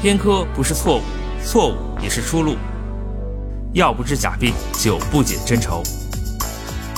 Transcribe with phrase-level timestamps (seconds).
[0.00, 1.02] 偏科不是错误，
[1.44, 2.56] 错误也是出路。
[3.74, 5.82] 药不治假病，酒不解真愁。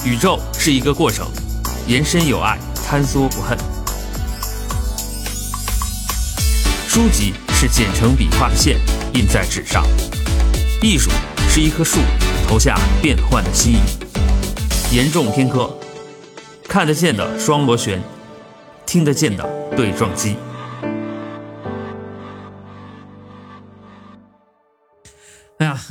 [0.04, 1.26] 宇宙是一个过程，
[1.88, 3.58] 延伸有爱，坍缩不恨。
[6.86, 8.78] 书籍是剪成笔画的线，
[9.14, 9.84] 印在纸上。
[10.80, 11.10] 艺术
[11.48, 11.98] 是一棵树，
[12.46, 14.94] 投下变幻的心意。
[14.94, 15.76] 严重偏科，
[16.68, 18.00] 看得见的双螺旋，
[18.86, 19.44] 听得见的
[19.76, 20.36] 对撞机。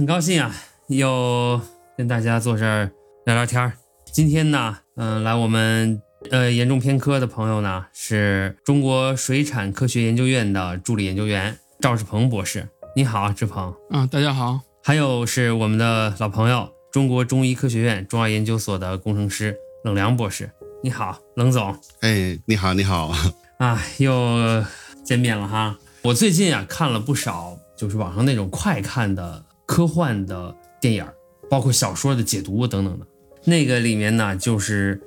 [0.01, 0.51] 很高兴啊，
[0.87, 1.61] 又
[1.95, 2.89] 跟大家坐这儿
[3.27, 3.73] 聊聊天儿。
[4.11, 6.01] 今天呢，嗯、来我们
[6.31, 12.67] 呃严重偏科的朋友呢，是中国水产科学研究院的助理研究员赵志鹏博士。
[12.95, 13.71] 你好，志鹏。
[13.91, 14.61] 啊，大家好。
[14.83, 20.49] 还有是我们的老朋友，中国中医科学院中药研究所的工程师冷良博士。
[20.81, 23.13] 你好，冷总哎，你好，你好，
[23.59, 24.65] 啊，又
[25.05, 25.77] 见面了哈。
[26.01, 31.07] 我最近啊看了不少，就是网上那种快看的科幻的电影，
[31.49, 33.07] 包括小说的解读等等的。
[33.45, 35.01] 那个里面呢，就是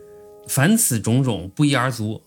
[0.48, 2.22] 凡此种种不一而足，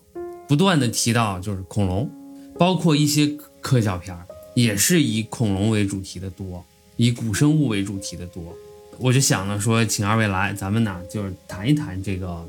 [0.46, 2.08] 不断的提到就是恐龙，
[2.56, 8.56] 包括一些科教片儿也是以恐龙为主题的多，以古生物为主题的多。
[8.98, 12.46] 我就想呢，说请二位来，咱们呢就是谈一谈这个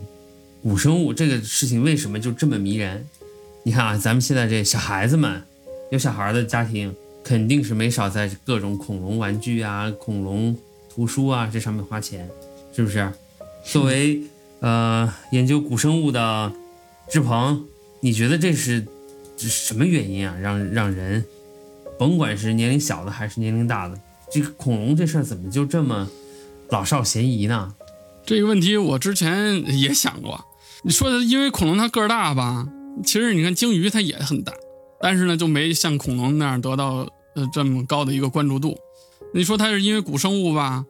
[0.61, 3.03] 古生物这个事情为什么就这么迷人。
[3.63, 5.41] 你看啊，咱们现在这小孩子们，
[5.89, 10.57] 有小孩的家庭肯定是没少在各种恐龙玩具啊、恐龙
[10.89, 12.29] 图书啊这上面花钱，
[12.75, 13.11] 是不是？
[13.63, 14.21] 作为
[14.61, 16.51] 呃研究古生物的
[17.09, 17.65] 志鹏，
[18.01, 18.85] 你觉得这是
[19.37, 20.35] 这什么原因啊？
[20.39, 21.23] 让让人
[21.97, 23.99] 甭管是年龄小的还是年龄大的，
[24.31, 26.09] 这个恐龙这事儿怎么就这么
[26.69, 27.73] 老少咸宜呢？
[28.25, 30.45] 这个问题我之前也想过。
[30.83, 32.67] 你说的，因为恐龙它个儿大吧，
[33.03, 34.53] 其实你看鲸鱼它也很大，
[35.01, 38.77] 但是呢就没像恐龙那样得到呃这么高的一个关注度。
[39.33, 40.85] 你说它是因为古生物吧，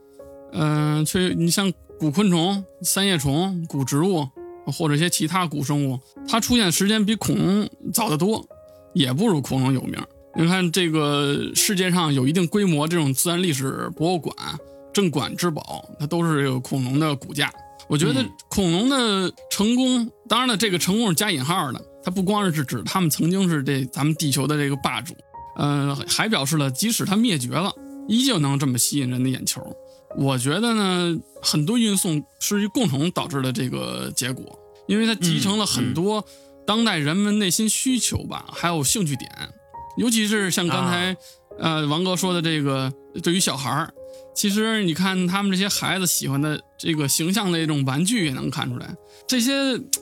[0.53, 4.27] 嗯、却你像古昆虫、三叶虫、古植物
[4.65, 8.47] 或者一些其他古生物，它出现时间比恐龙早得多，
[8.93, 9.99] 也不如恐龙有名。
[10.37, 14.33] 你看这个世界上有一定规模这种自然历史博物馆、
[14.93, 17.51] 镇馆之宝，它都是有恐龙的骨架。
[17.89, 25.13] 我觉得嗯恐龙的成功，当然了，这个成功是加引号的，它不光是指他们曾经是这咱们地球的这个霸主，
[25.57, 27.71] 呃，还表示了即使它灭绝了，
[28.07, 29.61] 依旧能这么吸引人的眼球。
[30.17, 36.25] 我觉得呢，很多运送是共同导致的这个结果，因为它集成了很多
[36.65, 39.29] 当代人们内心需求吧，还有兴趣点，
[39.97, 41.15] 尤其是像刚才、
[41.59, 42.91] 呃王哥说的这个，
[43.21, 43.93] 对于小孩儿，
[44.35, 48.95] 其实你看他们这些孩子喜欢的这个形象的一种玩具也能看出来，
[49.27, 49.53] 这些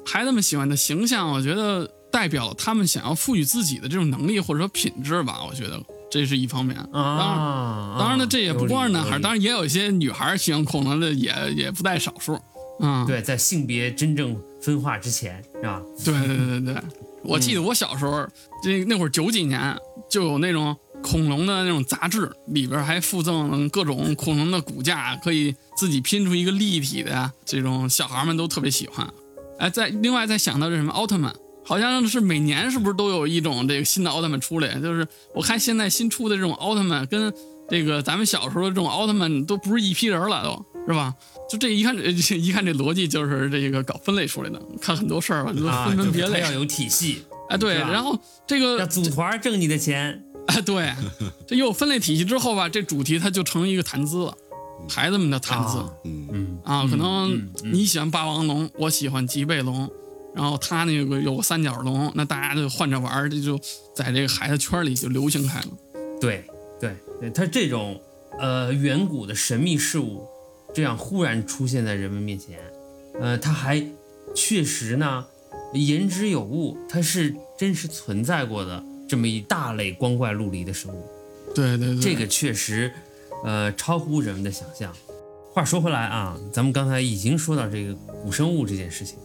[0.05, 5.79] 孩子们喜欢的形象，我觉得代表了他们想要赋予自己的这种能力或者说品质吧，我觉得
[6.09, 6.75] 这是一方面。
[6.91, 12.35] 当然，啊，当然呢，这也不光是男孩，当然也有一些女孩喜欢恐龙的也，也不在少数。
[12.79, 15.79] 嗯、对，在性别真正分化之前，是吧？
[16.03, 16.83] 对对对对对，
[17.23, 18.27] 我记得我小时候，
[18.63, 19.77] 这那会儿九几年
[20.09, 29.07] 就有那种恐龙的那种杂志，里边还附赠各种恐龙的骨架，可以自己拼出一个立体的，这种小孩们都特别喜欢。
[29.59, 31.35] 哎，再另外再想到这什么奥特曼，
[31.67, 34.79] 好像是每年是不是都有一种这个新的奥特曼出来？
[34.79, 35.05] 就是
[35.35, 37.31] 我看现在新出的这种奥特曼跟
[37.69, 41.13] 这个咱们小时候的这种奥特曼都不是一批人了，都是吧？
[41.49, 44.61] 就这一看，这 一看这逻辑就是这个搞分类出来的。
[44.79, 46.39] 看很多事儿吧，都啊，分门别类。
[46.39, 48.17] 要有体系，哎，对，然后
[48.47, 50.23] 这要个组团挣你的钱。
[50.47, 50.93] 哎，对，
[51.45, 54.33] 这有分类体系之后吧，这主题它就成一个谈资了，
[54.87, 59.91] 孩子们的谈资啊嗯，嗯啊，可能你喜欢霸王龙，我喜欢脊背龙，
[60.37, 63.59] 然后他那个有个三角龙，那大家就换着玩儿，这就
[63.95, 65.67] 在这个孩子圈里就流行开了。
[66.21, 66.45] 对
[66.79, 67.99] 对对，他这种
[68.37, 70.27] 呃远古的神秘事物，
[70.75, 72.59] 这样忽然出现在人们面前，
[73.19, 73.83] 呃，它还
[74.35, 75.25] 确实呢
[75.73, 81.03] 言之有物，它是真实存在过的这么一大类光怪陆离的生物。
[81.55, 82.93] 对对对，这个确实，
[83.43, 84.93] 呃，超乎人们的想象。
[85.51, 89.17] 话说回来啊，咱们刚才已经说到这个古生物这件事情。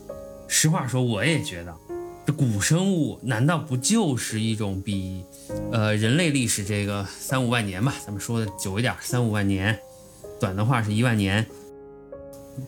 [0.48, 1.74] 实话说，我也觉得，
[2.26, 5.22] 这古生物难道不就是一种比，
[5.72, 9.78] 呃，人类历史这个三五万年吧，咱们说的久一点，三五万年，
[10.38, 11.46] 短的话是一万年。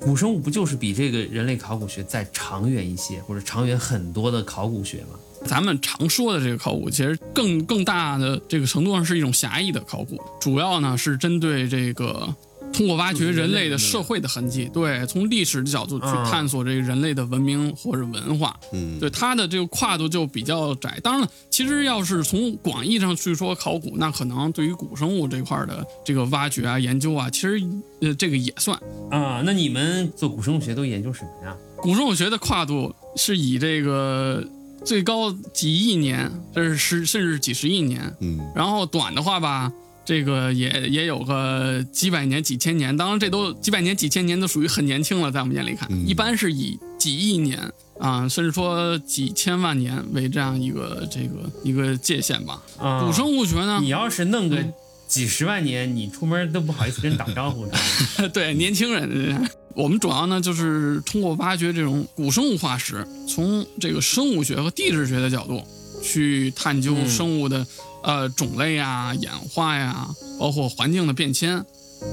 [0.01, 5.19] 古生物不就是比这个人类考古学再长远一些，或者长远很多的考古学吗？
[5.45, 12.35] 咱们常说的这个考古，其实更更大的这个程度上是一种狭义的考古，主要呢是针对这个
[12.75, 20.99] 通过挖掘人类的社会的痕迹，对，从历史的角度去嗯探索这个人类的文明或者文化，嗯，对它的这个跨度就比较窄。
[21.03, 27.63] 当然了，其实要是从广义上去说考古，那可能对于古生物这块儿的这个挖掘啊、研究啊，其实
[28.01, 28.77] 呃这个也算。
[29.11, 31.57] 啊，那你们做古生物学都研究什么呀？
[31.81, 34.43] 古生物学的跨度是以这个
[34.85, 39.71] 最高几亿年，这是十甚至几十亿年，嗯然后短的话吧，
[40.05, 42.97] 这个也也有个几百年、几千年。
[42.97, 47.59] 当然，这都几百年、几千年都属于很年轻了，在我们眼里看，嗯一般是以几亿年
[47.99, 52.63] 啊，甚至说几千万年为这样一个这个一个界限吧。
[52.79, 54.63] 啊，古生物学呢你，要是弄个
[55.07, 57.67] 几十万年，你出门都不好意思跟人打招呼。
[58.33, 65.63] 对年轻人，我们主要呢就是通过挖掘这种古生物化石，从这个生物学和地质学的角度
[66.03, 67.67] 去探究嗯生物的、
[68.05, 70.09] 呃种类啊、演化呀，
[70.39, 71.57] 包括环境的变迁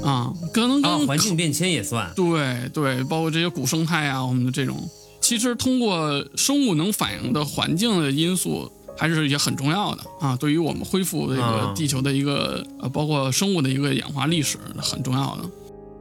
[0.04, 2.12] 啊，可能啊，跟环境变迁也算。
[2.16, 4.90] 对对，包括这些古生态啊，我们的这种，
[5.20, 10.36] 其实通过生物能反映的环境的因素，还是也很重要的啊。
[10.38, 15.44] 对于我们恢复这个啊地球的一个呃，包括生物的一个演化历史，很重要的。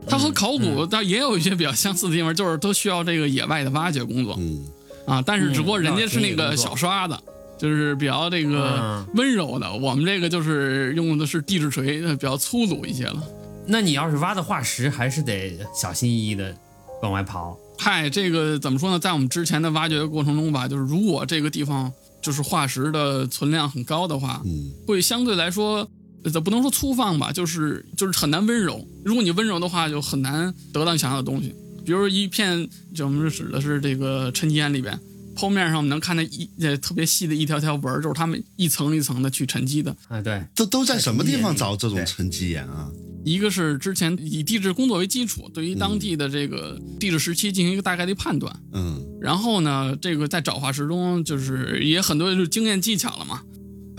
[0.08, 4.64] 它和考古倒也有一些比较相似的地方，就是都需要这个野外的挖掘工作嗯
[5.04, 5.22] 啊。
[5.24, 7.16] 但是只不过人家是那个小刷子，
[7.60, 13.22] 就是比较这个嗯温柔的，我们这个就是用的是地质锤，呃比较粗鲁一些了。
[13.66, 16.56] 那你要是挖的化石，还是得小心翼翼的
[17.02, 17.54] 往外刨。
[17.78, 18.98] 嗨，这个怎么说呢？
[18.98, 21.92] 在我们之前的挖掘的过程中吧，就是如果这个地方
[22.22, 25.86] 就是化石的存量很高的话，嗯会相对来说，
[26.24, 28.86] 呃，不能说粗放吧，就是就是很难温柔。
[29.04, 31.54] 如果你温柔的话，就很难得到你想要的东西。
[31.84, 34.98] 比如一片，就我们指的是这个沉积岩里边，
[35.40, 39.96] 剖面上我们能看到一呃特别细的一条条纹，就是他们一层一层的去沉积的。
[40.08, 42.90] 啊，对，这都在什么地方找这种沉积岩啊？
[43.24, 48.54] 一个是之前以地质工作为基础，对于当地的这个地质时期进行一个大概的判断。
[48.72, 53.42] 嗯然后呢，这个在找化石中，就是也很多就是经验技巧了嘛。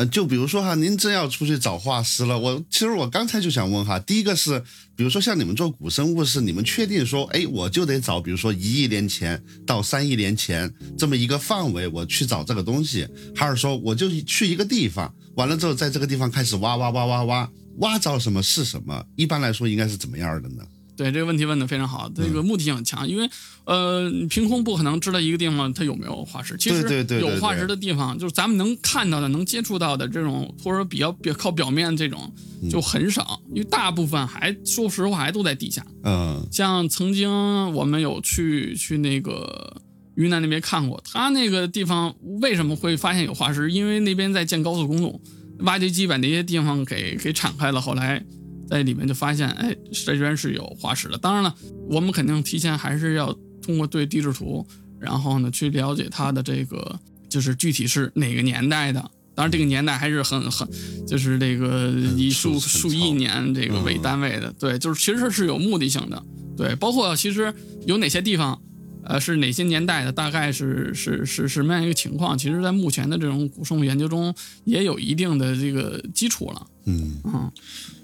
[0.05, 4.63] 就比如说哈，您真要出去找化石了，我其实我刚才就想问哈，第一个是，
[4.95, 19.05] 比如说像你们做古生物，是你们确定说，哎，我就得找，比如说一亿年前到三亿年前这么一个范围，我去找这个东西，还是说我就去一个地方，完了之后在这个地方开始挖挖挖挖挖，挖着什么是什么？
[19.15, 20.63] 一般来说应该是怎么样的呢？
[20.95, 23.29] 对这个问题问的非常好，这个目的性很强，因为
[23.65, 26.55] 呃，你凭空不可能知道一个地方它有没有化石。
[26.57, 32.31] 其实有化石的地方，就是咱们能看到的、能接触到的这种，或者说比较比较靠表面这种
[32.69, 35.85] 就很少，因为大部分还说实话还都在地下。
[36.03, 37.29] 嗯像曾经
[37.73, 39.81] 我们有去去那个
[40.15, 43.71] 云南那边看过，他那个地方为什么会发现有化石？
[43.71, 45.21] 因为那边在建高速公路，
[45.59, 48.23] 挖掘机把那些地方给给铲开了，后来
[48.71, 51.17] 在里面就发现，哎，这居然是有化石的。
[51.17, 51.53] 当然了，
[51.89, 54.65] 我们肯定提前还是要通过对地质图，
[54.97, 56.97] 然后呢去了解它的这个
[57.27, 59.11] 就是具体是哪个年代的。
[59.35, 60.65] 当然，这个年代还是很很，
[61.05, 66.23] 就是这个以数数亿年这个为单位的，对，就是其实是有目的性的，
[66.55, 67.53] 对，包括其实
[67.85, 68.61] 有哪些地方，
[69.03, 74.33] 呃，是哪些年代的，大概是是是什么样一个情况，其实在目前的这种古生物研究中
[74.65, 77.19] 也有一定的这个基础了，嗯。
[77.25, 77.51] 嗯。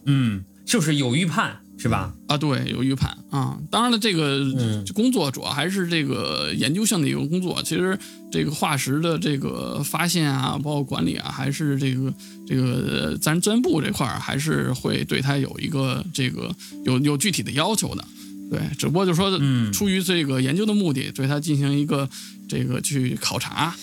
[0.09, 2.13] 嗯，就是有预判是吧？
[2.27, 3.57] 啊，对，有预判啊。
[3.71, 7.61] 当然了，这个嗯工作主要还是这个研究性的一个工作。
[7.63, 7.97] 其实
[8.31, 12.13] 这个化石的这个发现啊，包括管理啊，还是这个
[12.45, 16.53] 这个自然资源部这块儿，还是会对它有一个这个
[16.83, 18.03] 有有具体的要求的。
[18.49, 22.09] 对，只不过就说，嗯出于这个研究的目的，对它进行一个
[22.49, 23.75] 这个去考察。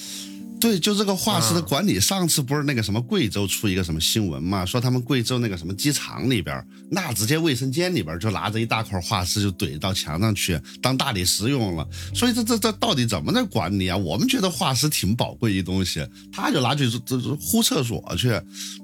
[0.65, 11.87] 对，就这个化石的啊管理，上次不是那个什么贵州出一个什么新闻嘛，说他们贵州那个什么机场里边，那直接卫生间里边就拿着一大块化石就怼到墙上去当大理石用了。
[12.15, 13.97] 所以这这这到底怎么在管理啊？
[13.99, 16.03] 我们觉得化石挺宝贵一东西，
[16.33, 18.29] 他就拿去这这这呼厕所去，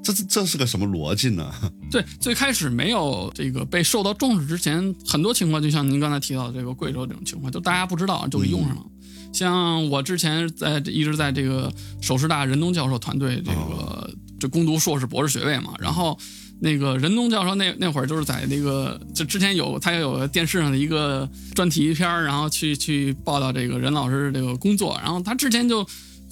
[0.05, 1.51] 这这这是个什么逻辑呢？
[1.91, 8.85] 对，最开始没有这个被受到重视之前，很多情况就像您刚才提到的这个贵州这种情况，就大家不知道就给用上了。
[9.33, 16.19] 像我之前在一直在这个首师大任东教授团队这个就攻读硕士博士学位嘛，然后
[16.61, 25.87] 那个任东教授那那会儿就是在那个就之前有他有电视上的一个专题片儿然后去去报道这个任老师这个工作，然后他之前就。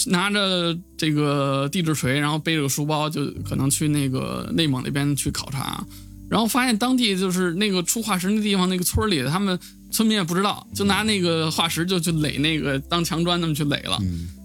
[0.07, 5.85] 拿着这个地质锤，然后背着个书包，就可能去那个内蒙那边去考察，
[6.31, 9.59] 然后发现当地就是那个出化石那地方那个村里，他们
[9.91, 13.99] 村民也不知道，就拿那个化石就去垒那个当墙砖那么去垒了，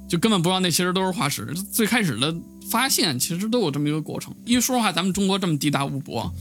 [0.10, 1.54] 就根本不知道那其实都是化石。
[1.72, 2.36] 最开始的
[2.70, 6.32] 发现其实都有这么一个过程，因为说实话，咱们中国这么地大物博，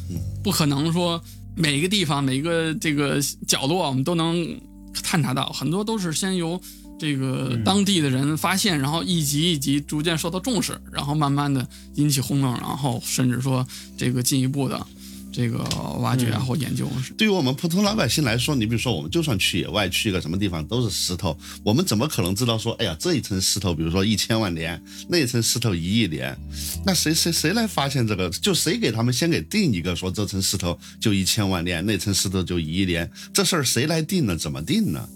[0.43, 1.23] 不可能说
[1.55, 4.61] 每一个地方每一个这个角落，我们都能
[5.03, 6.61] 探查到，很多都是先由
[6.99, 13.67] 这个当地的人发现，然后一级一级逐渐受到重视，然后慢慢的引起轰动，然后甚至说
[13.97, 14.87] 这个进一步的
[15.33, 15.59] 这个
[16.01, 16.87] 挖掘然后研究。
[17.17, 26.37] 对于我们普通老百姓来说，你比如说我们就算去野外去一个什么地方都是石头，我们怎么可能知道说，哎呀这一层石头，比如说一千万年，那一层石头一亿年，
[26.85, 28.29] 那谁谁谁来发现这个？
[28.31, 34.37] 就谁给他们先给定一个说这层石头就一千万年，那层石头就一亿年，这事儿谁来定呢？
[34.37, 35.09] 怎么定呢？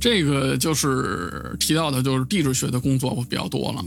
[0.00, 3.84] 这个就是提到的，就是地质学的工作会比较多了。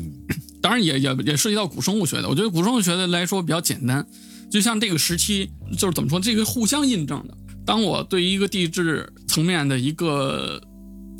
[0.62, 2.30] 当然也也也涉及到古生物学的。
[2.30, 4.06] 我觉得古生物学的来说比较简单，
[4.52, 7.38] 就像这个时期，就是怎么说，这个互相印证的。
[7.66, 10.62] 当我对一个地质层面的一个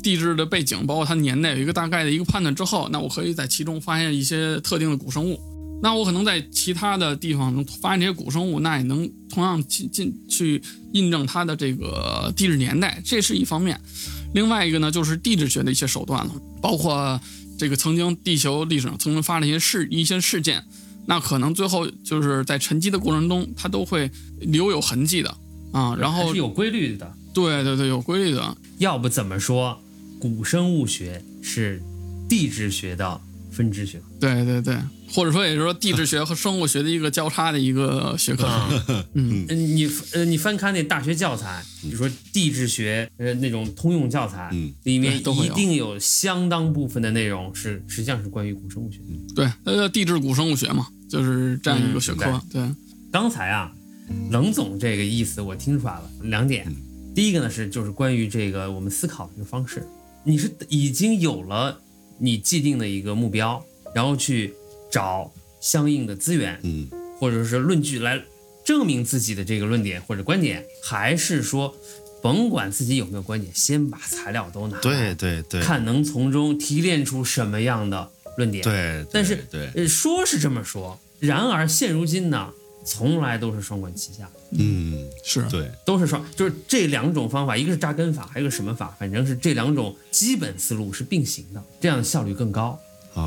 [0.02, 5.40] 地质的背景，包括它年代有一个大概的一个判断之后，那我可以在其中发现一些特定的古生物。
[5.82, 10.62] 那我可能在其他的地方能发现这些古生物，那也能同样进进去
[10.92, 13.80] 印证它的这个地质年代，这是一方面。
[14.34, 17.20] 另外一个呢，就是地质学的一些手段了，包括
[17.58, 20.62] 这个曾经地球历史上曾经发生一些事一些事件，
[21.06, 25.34] 那可能最后就是在沉积的过程中，它都会留有痕迹的
[25.72, 25.96] 啊。
[25.96, 28.56] 然后是有规律的，对对对，有规律的。
[28.78, 29.80] 要不怎么说
[30.18, 31.82] 古生物学是
[32.28, 34.04] 地质学的分支学科？
[34.20, 34.76] 对对对，
[35.14, 38.48] 或者说也就是说地质学和生物学的一个交叉的一个学科。
[39.12, 44.50] 嗯，你呃，你翻看那大学教材，比如说地质学呃那种通用教材，
[44.84, 49.00] 里面一定有相当部分的内容是实际上是关于古生物学。
[49.36, 52.40] 对，那叫地质古生物学嘛，就是这样一个学科。
[52.50, 52.66] 对，
[53.12, 53.70] 刚才啊，
[54.30, 56.66] 冷总这个意思我听出来了两点，
[57.14, 59.86] 第一个呢是就是关于这个我们思考的一个方式，
[60.24, 61.78] 你是已经有了
[62.18, 63.62] 你既定的一个目标，
[63.94, 64.54] 然后去。
[64.92, 68.22] 找相应的资源，嗯，或者是论据来
[68.64, 71.74] 证明自己的这个论点或者观点，还是说，
[72.22, 78.62] 甭管自己有没有观点，先把材料都拿来，对对对，看能从中提炼出什么样的论点。
[78.62, 82.52] 对，但是对，说是这么说，然而现如今呢，
[82.84, 84.30] 从来都是双管齐下。
[84.54, 92.78] 嗯，是对，都是双，就是这两种方法，一个是扎根法，还有一个什么法，反正是这两种基本思路是并行的，这样效率更高。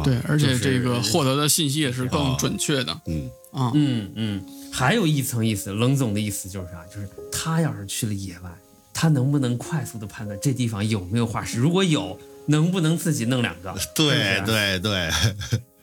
[0.03, 2.99] 对，而且这个获得的信息也是更准确的。
[3.07, 6.83] 嗯啊，嗯嗯，还有一层意思，冷总的意思就是啥？
[6.93, 8.53] 就是他要是去了野外，
[8.93, 11.59] 他能不能快速的判断这地方有没有化石？
[11.59, 13.73] 如果有，能不能自己弄两个？
[13.95, 15.09] 对对对，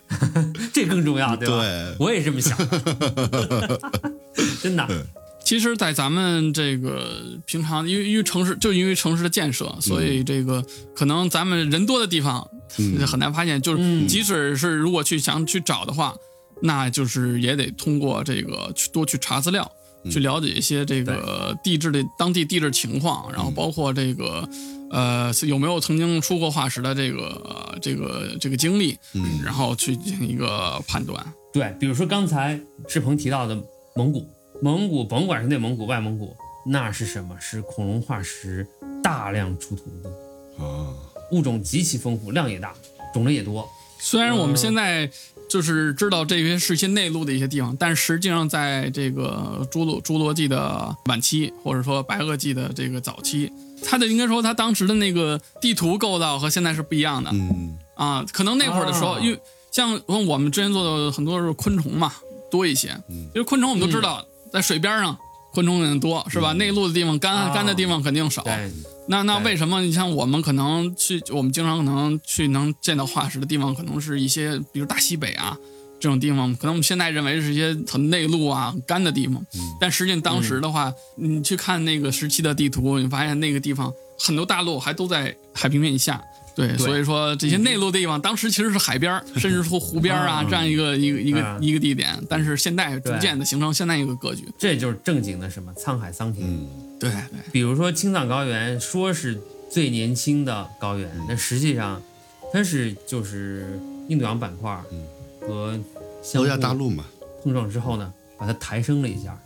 [0.73, 1.63] 这更重要，对吧？
[1.63, 2.57] 对，我也这么想，
[4.63, 4.87] 真的。
[5.45, 7.05] 其实，在咱们这个
[7.47, 12.47] 平常，因为因为城市，就因为城市的建设，所以这个可能咱们人多的地方
[13.07, 13.61] 很难发现。
[13.61, 16.17] 就是即使是如果去想去找的话，
[16.61, 19.71] 那就是也得通过这个去多去查资料，
[20.11, 24.49] 去了解一些这个地质的当地地质情况，然后包括这个
[24.91, 28.97] 呃有没有曾经出过化石的这个这个这个经历，
[29.45, 31.25] 然后去进行一个判断。
[31.53, 33.61] 对，比如说刚才志鹏提到的
[33.97, 34.29] 蒙古。
[34.63, 37.37] 蒙古甭管是内蒙古、外蒙古，那是什么？
[37.41, 38.65] 是恐龙化石
[39.03, 40.09] 大量出土的地
[40.57, 40.95] 方啊，
[41.33, 42.73] 物种极其丰富，量也大，
[43.13, 43.69] 种类也多。
[43.99, 45.11] 虽然我们现在
[45.49, 53.53] 就是知道这些是一些内陆的一些地方，但实际上在这个侏罗侏罗纪的晚期，或者说白垩纪的这个早期，
[53.85, 57.31] 它的应该说它当时的那个地图构造和现在是不一样的。
[57.33, 59.39] 嗯啊，可能那会儿的时候，因为
[59.71, 62.13] 像我们之前做的很多是昆虫嘛
[62.51, 64.25] 多一些，因为昆虫我们都知道。
[64.53, 65.19] 在水边上，
[65.53, 66.53] 昆虫也多，是吧？
[66.55, 68.45] 内陆的地方干干的地方肯定少。
[69.09, 69.81] 那那为什么？
[69.83, 75.57] 你像我们可能去，我们经常可能去能见到化石的地方，可能是一些比如大西北啊
[76.01, 79.45] 这种地方，可能我们现在认为是一些很内陆啊干的地方。
[79.81, 86.23] 但实际当时的话，你去看那个时期的地图，你发现那个地方很多大陆还都在海平面以下。
[86.55, 92.17] 对，所以说这些内陆地方当时其实是海边 甚至说湖边啊，这样一个一个一个一个地点。
[92.29, 96.47] 但是现在逐渐的形成现在一个格局，这就是正经的什么沧海桑田。
[97.01, 99.41] 对对，比如说青藏高原，说是
[99.71, 102.01] 最年轻的高原，但实际上
[102.53, 104.79] 它是就是印度洋板块
[105.41, 105.79] 和
[106.35, 107.05] 欧亚大陆嘛。
[107.43, 109.37] 碰撞之后呢，把它抬升了一下。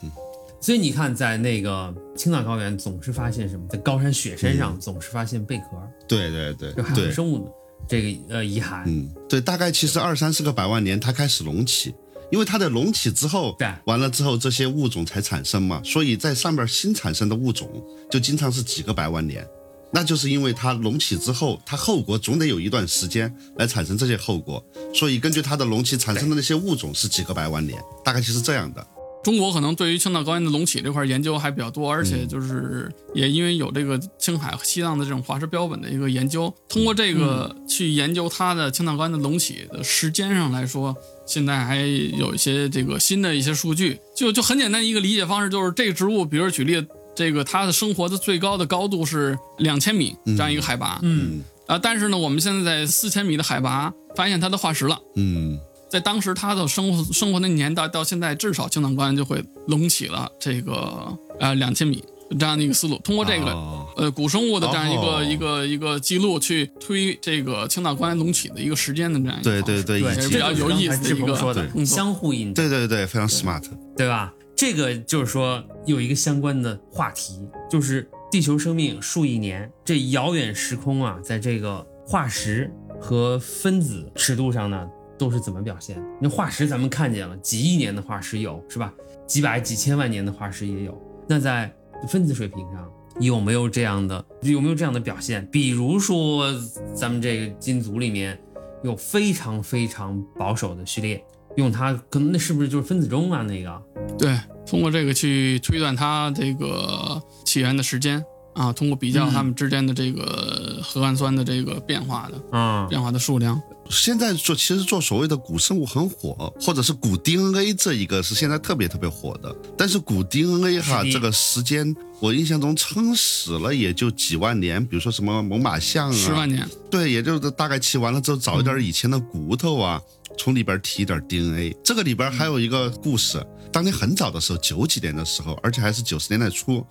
[0.61, 3.67] 所以你看，在那个青藏高原，总是发现什么？
[3.69, 5.65] 在高山雪山上，总是发现贝壳。
[6.09, 7.49] 对对对，就海洋生物
[7.87, 8.83] 这个呃遗骸。
[8.87, 11.95] 嗯，对，大概其实二三十个百万年，它开始隆起，
[12.33, 15.81] 因为它的隆起之后，对，完了之后这些物种才产生嘛。
[15.85, 17.71] 所以在上面新产生的物种，
[18.11, 19.47] 就经常是几个百万年。
[19.93, 24.63] 那就是因为它隆起之后，它后果总得有一段时间来产生这些后果。
[24.93, 28.85] 所以根据它的隆起产生的那些物种是几个百万年，大概就是这样的。
[29.27, 43.99] 中国可能对于青藏高原的隆起这块研究还比较多，而且就是也因为有这个青海、西藏的这种化石标本的一个研究，通过这个去研究它的青藏高原的隆起的时间上来说，现在还有一些这个新的一些数据。
[44.15, 51.43] 就就很简单一个理解方式，就是这个植物，比如举例，这个它的生活的最高的高度是两千米这样一个海拔，嗯。
[51.67, 54.97] 啊，但是呢，我们现在在四千米的海拔发现它的化石了。
[55.17, 62.03] 嗯在当时他的生活生活那年到到现在，至少青藏高原就会隆起了这个呃两千米
[62.39, 62.99] 这样的一个思路。
[63.05, 63.83] 通过这个、哦。
[63.97, 65.25] 呃古生物的这样一个、哦。
[65.25, 71.67] 一个一个记录去推这个青藏高原隆起的一个时间的这样一个对对对，也是比较有意思一个鹏说的。
[71.69, 71.97] 工作。
[71.97, 73.65] 相互印证，对对对，非常 smart。
[73.97, 74.33] 对吧？
[74.55, 77.39] 这个就是说有一个相关的话题，
[77.71, 84.87] 就是地球生命数亿年，这遥远时空啊，在这个化石和分子尺度上呢，
[85.19, 86.03] 都是怎么表现？
[86.21, 88.93] 那化石咱们看见了，几亿年的化石有是吧？
[89.27, 90.97] 几百几千万年的化石也有。
[91.29, 91.75] 那在
[92.09, 95.47] 分子水平上有没有这样的有没有这样的表现？
[95.51, 96.53] 比如说
[96.95, 98.39] 咱们这个金族里面
[98.85, 101.25] 有非常非常保守的序列，
[101.57, 103.43] 用它可能那是不是就是分子钟啊？
[103.43, 103.83] 那个
[104.19, 108.23] 对，通过这个去推断它这个起源的时间
[108.55, 113.61] 啊，通过比较它们之间的这个核苷酸的这个变化的嗯，变化的数量。
[113.91, 119.55] 现在做其实做所谓的古生物很火，或者是古 DNA 这一个是现在特别特别火的。
[119.77, 130.01] 但是古 DNA 哈这个时间，我印象中撑死了也就几万年，比如说什么猛犸象啊，十万年，对，也就是大概骑完了之后找一点以前的骨头啊，
[130.37, 131.77] 从里边提一点 DNA。
[131.83, 136.85] 这个里边还有一个故事，当年很早的时候，九几年的时候，而且还是九十年代初，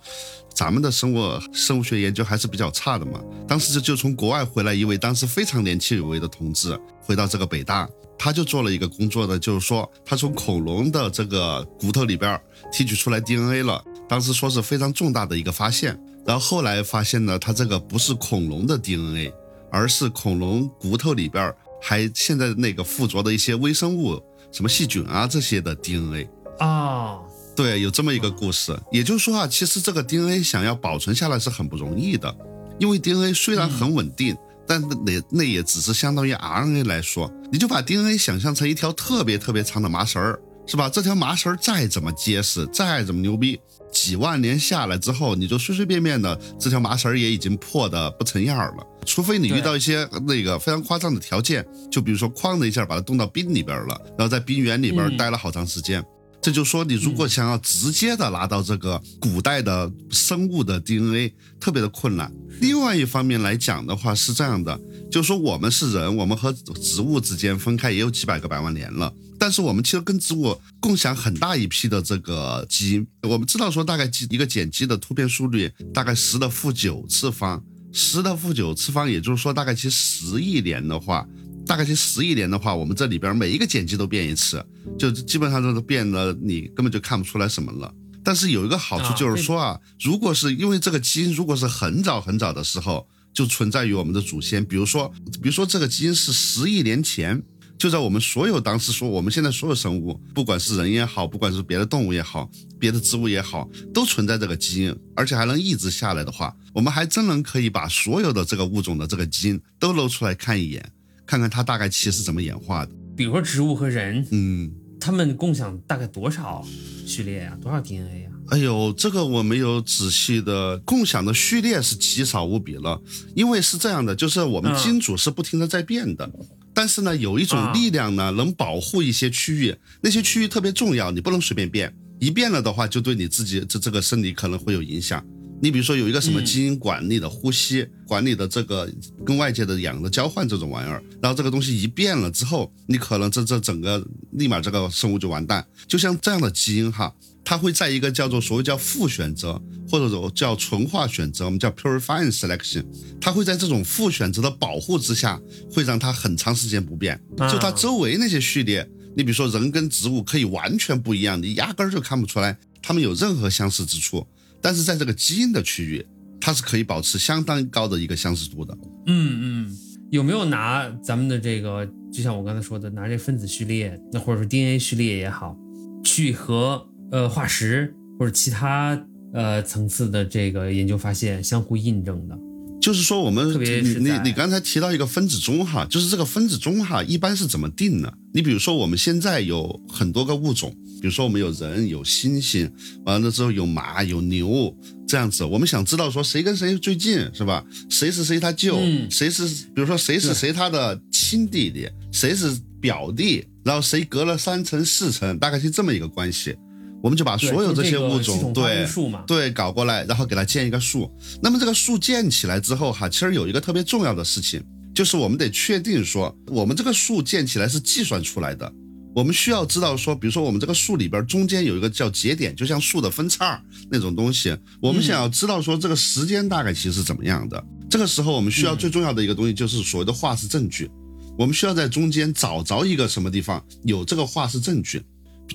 [0.54, 3.20] 咱们的生物生物学研究还是比较差的嘛。
[3.46, 7.88] 当时就就从国外回来一位当时非常年轻有为的同志，回到这个北大，
[8.18, 12.40] 他就做了一个工作的，就是说他从恐龙的这个骨头里边
[12.72, 15.98] 提取出来 DNA 了，当时说是非常重大的一个发现。
[16.26, 19.32] 然后后来发现呢，它这个不是恐龙的 DNA，
[19.70, 21.54] 而是恐龙骨头里边
[21.88, 26.28] 还现在那个附着的一些微生物，什么细菌啊这些的 DNA。
[26.58, 27.20] 啊，
[27.54, 28.76] 对，有这么一个故事。
[28.90, 32.36] 也就是说啊，其实这个 DNA 想要保存下来是很不容易的，
[32.80, 40.88] 因为 DNA 虽然很稳定，但那那也只是相当于 RNA 来说，你就把 DNA 想象成一条特别特别长的麻绳儿，是吧？
[40.88, 43.60] 这条麻绳儿再怎么结实，再怎么牛逼，
[43.96, 48.86] 几万年下来之后，你就随随便便的这条麻绳儿也已经破的不成样儿了。
[49.06, 56.04] 除非你遇到一些那个非常夸张的条件，就比如说哐的一下把它冻到冰里边了，然后在冰原里边嗯待了好长时间。
[56.46, 62.32] 这就说，你如果想要直接的拿到这个古代的生物的 DNA，特别的困难。
[62.60, 64.80] 另外一方面来讲的话，是这样的，
[65.10, 73.04] 就是说我们是人，我们和植物之间分开也有几百个百万年了，但是我们其实跟植物共享很大一批的这个基因。
[73.22, 77.60] 我们知道说，大概一个碱基的突变速率大概十的负九次方，
[77.92, 81.26] 十的负九次方，也就是说大概其实十亿年的话。
[81.66, 84.64] 大概其十亿年的话，我们这里边每一个碱基都变一次，
[84.96, 87.92] 就基本上都变了，你根本就看不出来什么了。
[88.22, 97.42] 但是有一个好处就是说啊，如果是因为这个基因，如果是很早很早的时候就存在于我们的祖先，比如说，比如说这个基因是十亿年前，
[97.76, 102.48] 就在我们所有当时说我们现在所有生物，不管是人也好，不管是别的动物也好，
[102.78, 110.92] 别的植物也好，都存在这个基因，而且还能一直下来的话，我们还真能可以把所有的这个物种的这个基因都搂出来看一眼。
[111.26, 112.92] 看看它大概其实怎么演化的。
[113.16, 116.66] 比如说植物和人，嗯，他们共享大概多少
[117.06, 123.00] 序列呀、多少 DNA 呀、哎呦，这个我没有仔细的共享的序列是极少无比了，
[123.34, 126.30] 因为是这样的，就是我们嗯基因组是不停的在变的。
[126.72, 135.24] 但是呢，有一种啊力量呢，能保护一些区域，那些区域特别重要，你不能随便变，一变了的话，就对你自己这这个身体可能会有影响。
[135.60, 138.90] 你比如说有一个什么嗯基因管理的呼吸，管理的这个
[139.24, 145.66] 跟外界的氧的交换这种玩意儿，然后这个东西一变了之后，你可能这这整个立马这个生物就完蛋。
[145.86, 147.14] 就像这样的基因哈，
[147.44, 152.84] 它会在一个叫做所谓叫负选择，或者说叫纯化选择，我们叫 purifying selection，
[153.20, 155.40] 它会在这种负选择的保护之下，
[155.72, 157.18] 会让它很长时间不变。
[157.38, 164.26] 啊就它周围那些序列，你比如说人跟植物可以完全不一样，你压根儿就看不出来它们有任何相似之处。
[164.60, 166.06] 但是在这个基因的区域，
[166.40, 168.76] 它是可以保持相当高的一个相似度的。
[169.06, 169.76] 嗯嗯，
[170.10, 175.56] 有没有拿咱们的这个，就像我刚才说的，拿这分子序列，那或者说 DNA 序列也好，
[176.04, 179.00] 去和呃化石或者其他
[179.32, 182.38] 呃层次的这个研究发现相互印证的？
[182.78, 188.12] 就是说，我们特别你你你刚才提到一个分子钟哈，就是这个分子钟哈，一般是怎么定呢？
[188.32, 192.70] 你比如说，我们现在有很多个物种，比如说我们有人有猩猩，
[193.04, 194.74] 完了之后有马有牛
[195.06, 197.64] 这样子，我们想知道说谁跟谁最近是吧？
[197.88, 206.56] 谁是谁他舅，嗯谁是比如说谁是谁他的亲弟弟，谁是表弟，然后谁隔了三层四层，大概是这么一个关系。
[207.02, 208.84] 我们就把所有这些物种对
[209.26, 211.08] 对，搞过来，然后给它建一个树。
[211.40, 214.60] 那么这个树建起来之后哈，其实有一个特别重要的事情，
[214.92, 218.72] 就是我们得确定说，我们这个树建起来是计算出来的。
[219.16, 223.58] 我们需要知道说，比如说我们这个树里边中间有一个叫节点，就像树的分叉
[223.90, 224.54] 那种东西。
[224.78, 227.64] 我们想要知道说这个时间大概其实是怎么样的。
[227.88, 230.90] 这个时候我们需要最重要的一个东西就是所谓的化石证据。
[231.38, 235.02] 我们需要在中间找着一个什么地方有这个化石证据。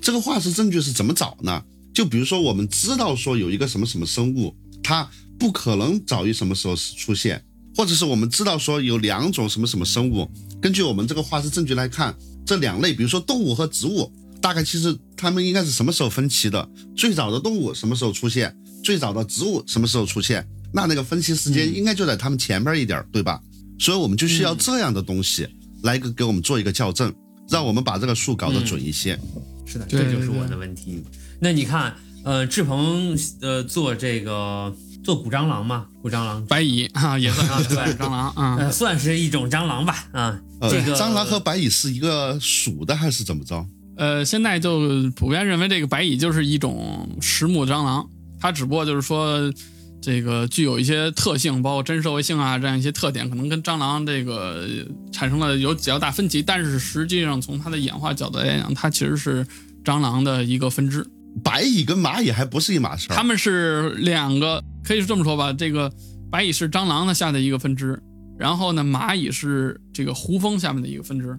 [0.02, 1.64] 这个化石证据是怎么找呢？
[1.94, 7.44] 就比如说，我们知道说有一个什么什么生物，它不可能早于什么时候出现，
[7.76, 10.28] 或者是我们知道说有两种什么什么生物，
[10.60, 16.70] 根据我们这个化石证据来看，这两类，比如说动物和植物，大概其实它们应该是什么时候分歧的？
[16.96, 18.56] 最早的动物什么时候出现？
[18.84, 20.48] 最早的植物什么时候出现？
[20.74, 23.42] 那那个分歧时间应该就在它们前边一点儿，对吧？
[23.80, 25.48] 所以我们就需要这样的东西
[25.84, 27.14] 来给给我们做一个校正，
[27.50, 29.20] 让我们把这个数搞得准一些。
[29.66, 31.04] 是的，这就是我的问题。
[31.40, 38.56] 那你看，呃，志鹏呃做这个做古蟑螂嘛，古蟑螂，白蚁啊，也算啊对 蟑螂啊。
[38.60, 43.66] 呃，算是一种蟑螂吧，啊，呃，这个蟑螂和白蚁是一个属的还是怎么着？
[43.98, 48.08] 呃，现在就普遍认为这个白蚁就是一种食木蟑螂，
[48.40, 49.52] 它只不过就是说
[50.02, 54.68] 这个具有一些特性，包括真社会性啊这样一些特点，可能跟蟑螂这个
[55.12, 59.46] 产生了有比较大分歧，但是实际上从它的演化角度来讲，它其实是
[59.84, 61.06] 蟑螂的一个分支。
[61.44, 63.16] 白蚁跟蚂蚁还不是一码事儿。
[63.16, 65.92] 它们是两个，可以是这么说吧，这个
[66.30, 68.02] 白蚁是蟑螂的下的一个分支，
[68.38, 71.38] 然后呢，蚂蚁是这个胡蜂下面的一个分支。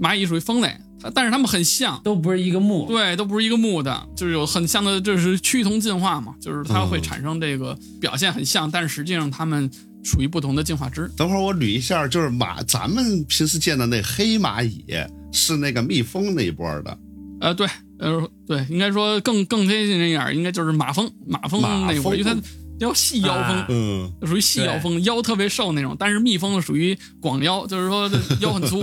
[0.00, 9.70] 蚂蚁属于蜂类，它但是它们很像，都不是一个目，对，都不是一个目的，就是有很像的，就是趋同进化嘛，就是它会嗯产生这个表现很像，但是实际上它们
[10.02, 11.08] 属于不同的进化支。
[11.16, 14.84] 等会儿我捋一下，就是蚂，咱们平时见的那黑蚂蚁
[15.30, 16.98] 是那个蜜蜂那一波的，
[17.40, 17.68] 呃，对，
[18.00, 22.42] 呃，对，应该说更更贴近这样，应该就是马蜂，马蜂那一波，因为它蜂
[22.78, 23.56] 叫细腰蜂。
[23.56, 28.82] 啊嗯，就属于细腰蜂，腰特别瘦那种，但是蜜蜂属于广腰，就是说这 腰很粗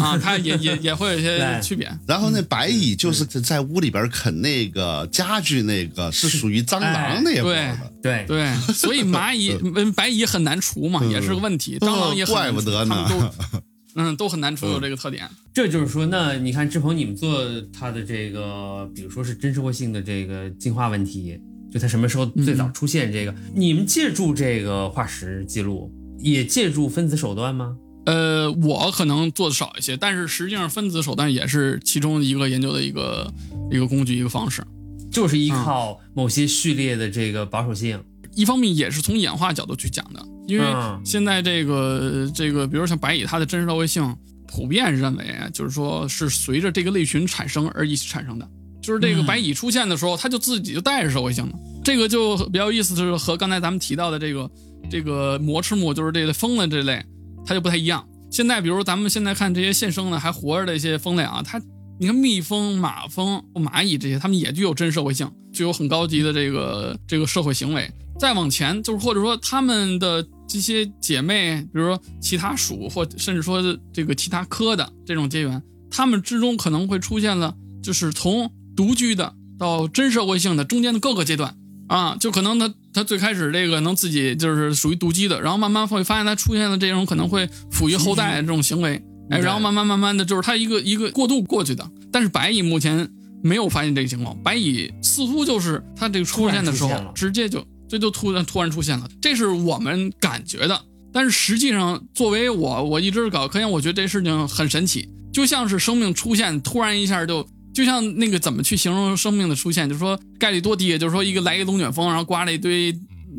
[0.00, 1.90] 啊，它也也也会有一些区别。
[2.06, 7.78] 然后那白蚁就是在屋里边啃那个家具那个，是属于蟑螂那一波的。
[8.02, 11.78] 对，对，所以蚂蚁、嗯白蚁很难除嘛，也是个问题。
[11.80, 13.60] 蟑螂也很难除怪不得呢都
[13.96, 15.28] 嗯都很难除，有这个特点。
[15.52, 17.44] 这就是说，那你看志鹏，你们做
[17.76, 21.38] 它的这个，比如说是真社会性的这个进化问题，
[21.70, 27.76] 就它什么时候最早出现这个，你们借助这个化石记录，也借助分子手段吗？
[28.06, 33.32] 呃，我可能做的少一些，但是实际上分子手段也是其中一个研究的一个
[33.70, 34.64] 一个工具一个方式。
[35.10, 38.00] 就是依靠某些序列的这个保守性，
[38.34, 48.48] 一方面也是从演化角度去讲的，因为嗯现在这个这个，比如像白蚁，它的真实社会性普遍认为，就是说是随着这个类群产生而一起产生的。
[48.90, 51.52] 就是这个嗯白蚁出现的时候，它就自己就带着社会性了。
[51.84, 54.50] 这个就比较有意思，就是和刚才咱们提到的这个
[54.90, 57.00] 这个膜翅目，就是这个蜂的这类，
[57.46, 58.04] 它就不太一样。
[58.32, 61.62] 现在比如咱们现在看这些现生的还活着的一些蜂类啊，它
[62.00, 67.88] 你看蜜蜂、马蜂、蚂蚁这些，它们也具有真社会性，具有很高级的这个这个社会行为。
[68.18, 81.54] 再往前，就是或者说它们的这些姐妹，比如说其他属或甚至说这个其他科的这种结缘，它们之中可能会出现了，就是从独居的到真社会性的中间的各个阶段
[81.88, 91.90] 啊，就可能他他最开始这个能自己就是属于独居的，然后慢慢会发现他出现了这种可能会抚育后代的这种行为，哎，然后慢慢慢慢的就是他一个一个过渡过去的。
[92.12, 93.08] 但是白蚁目前
[93.42, 100.80] 没有发现这个情况，白蚁似乎就是它这个出现的时候直接就这就突然突然出现了，这是我们感觉的。
[101.12, 112.92] 但是实际上，作为我，我一直搞科研，我觉得这事情很神奇，就像是生命出现，突然一下就，就像那个怎么去形容生命的出现，就是说概率多低，就是说一个来一个龙卷风，然后刮了一堆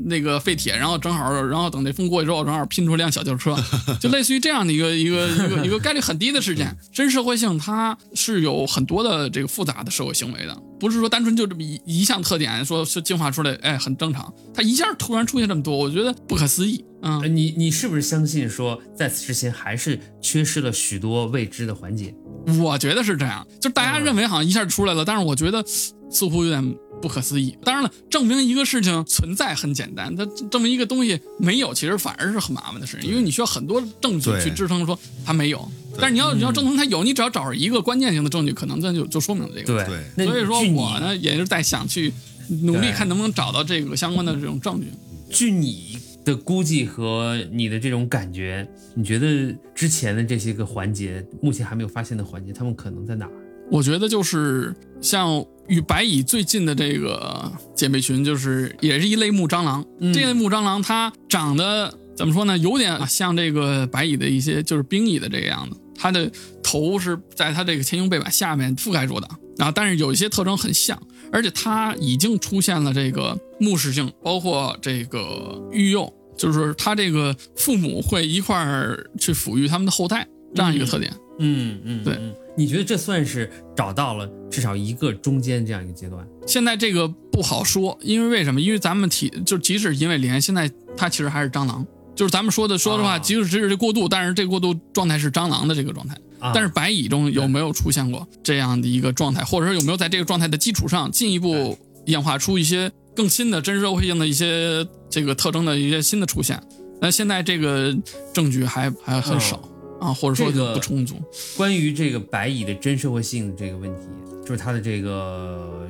[0.06, 3.56] 那个废铁，然后正好，然后等那风过去之后，正好拼出辆小轿车，
[4.00, 6.76] 就类似于这样的一个一个一个一个概率很低的事件。
[6.92, 14.34] 真社会性它是有很多的这个复杂的社会行为的，不是说单纯就这么一一项特点，说是进化出来，哎，很正常。
[14.54, 16.84] 它一下突然出现这么多，我觉得不可思议。
[17.04, 22.14] 嗯呃，你你是不是相信说，在此之前还是缺失了许多未知的环节？
[22.60, 26.64] 我觉得是这样，就大家嗯认为好像一下就出来了，但是我觉得似乎有点
[27.02, 27.58] 不可思议。
[27.64, 35.70] 当然了，证明一个事情存在很简单，它证明一个东西没有，其实反而是很麻烦的事情，因为你需要很多证据去支撑说它没有。
[36.00, 39.86] 但是你要你要证明它有，你只要找着一个关键性的证据，可能这就就说明了这个。
[40.16, 42.14] 对所以说我呢也是在想去
[42.62, 44.88] 努力看能不能找到这个相关的这种证据。
[45.30, 53.32] 据你的估计和你的这种感觉，你觉得之前的这些个环节，目前还没有发现的环节，他们可能在哪儿？
[53.72, 59.84] 我觉得就是像与白蚁最近的这个姐妹群，就是也是一类木蟑螂。
[60.02, 62.58] 嗯这类木蟑螂它长得怎么说呢？
[62.58, 65.78] 有点像这个白蚁的一些就是冰蚁的这个样子。
[65.96, 66.30] 它的
[66.62, 81.10] 头是在它这个前胸背板下面覆盖住的，然后但是有一些特征很像，而且它已经出现了这个木食性，包括这个育幼，就是它这个父母会一块儿去抚育他们的后代这样一个特点。
[81.14, 86.26] 嗯嗯嗯，对嗯，你觉得这算是找到了至少一个中间这样一个阶段？
[86.46, 88.62] 现在这个不好说，因为为什么？
[88.62, 96.16] 因为咱们提就即使因为连，现在它其实还是蟑螂，就是咱们说的说实话，啊即使只是过渡，但是这个过渡状态是蟑螂的这个状态。
[96.40, 106.60] 啊，但是白蚁中有没有出现过这样的一个状态，或者说有没有在这个状态的基础上进一步演化出一些更新的真社会性的一些这个特征的一些新的出现？
[107.00, 107.96] 那现在这个
[108.34, 109.62] 证据还还很少、
[110.02, 111.16] 啊，或者说这个不充足。
[111.56, 114.02] 关于这个白蚁的真社会性这个问题，
[114.44, 115.88] 就是它的这个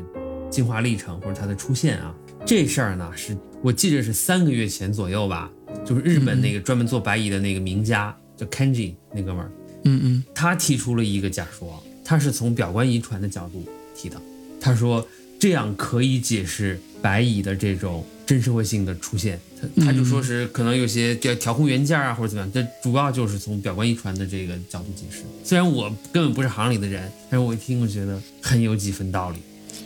[0.50, 2.13] 进化历程或者它的出现啊，
[2.45, 5.50] 这事儿呢是我记得是三个月前左右吧，
[5.86, 9.52] 就是日本那个专门做白蚁的那个名家叫 Kenji 那哥们儿，
[9.86, 13.63] 嗯嗯他提出了一个假说，他是从表观遗传的角度
[13.95, 14.21] 提的。
[14.60, 15.08] 他说
[15.39, 19.38] 这样可以解释白蚁的这种真社会性的出现。
[19.60, 25.24] 他他就说是可能有些调调控元件啊或者怎么样，这主要就是从表观遗传的这个角度解释。
[25.44, 29.39] 虽然我根本不是行里的人，但是我一听我觉得很有几分道理。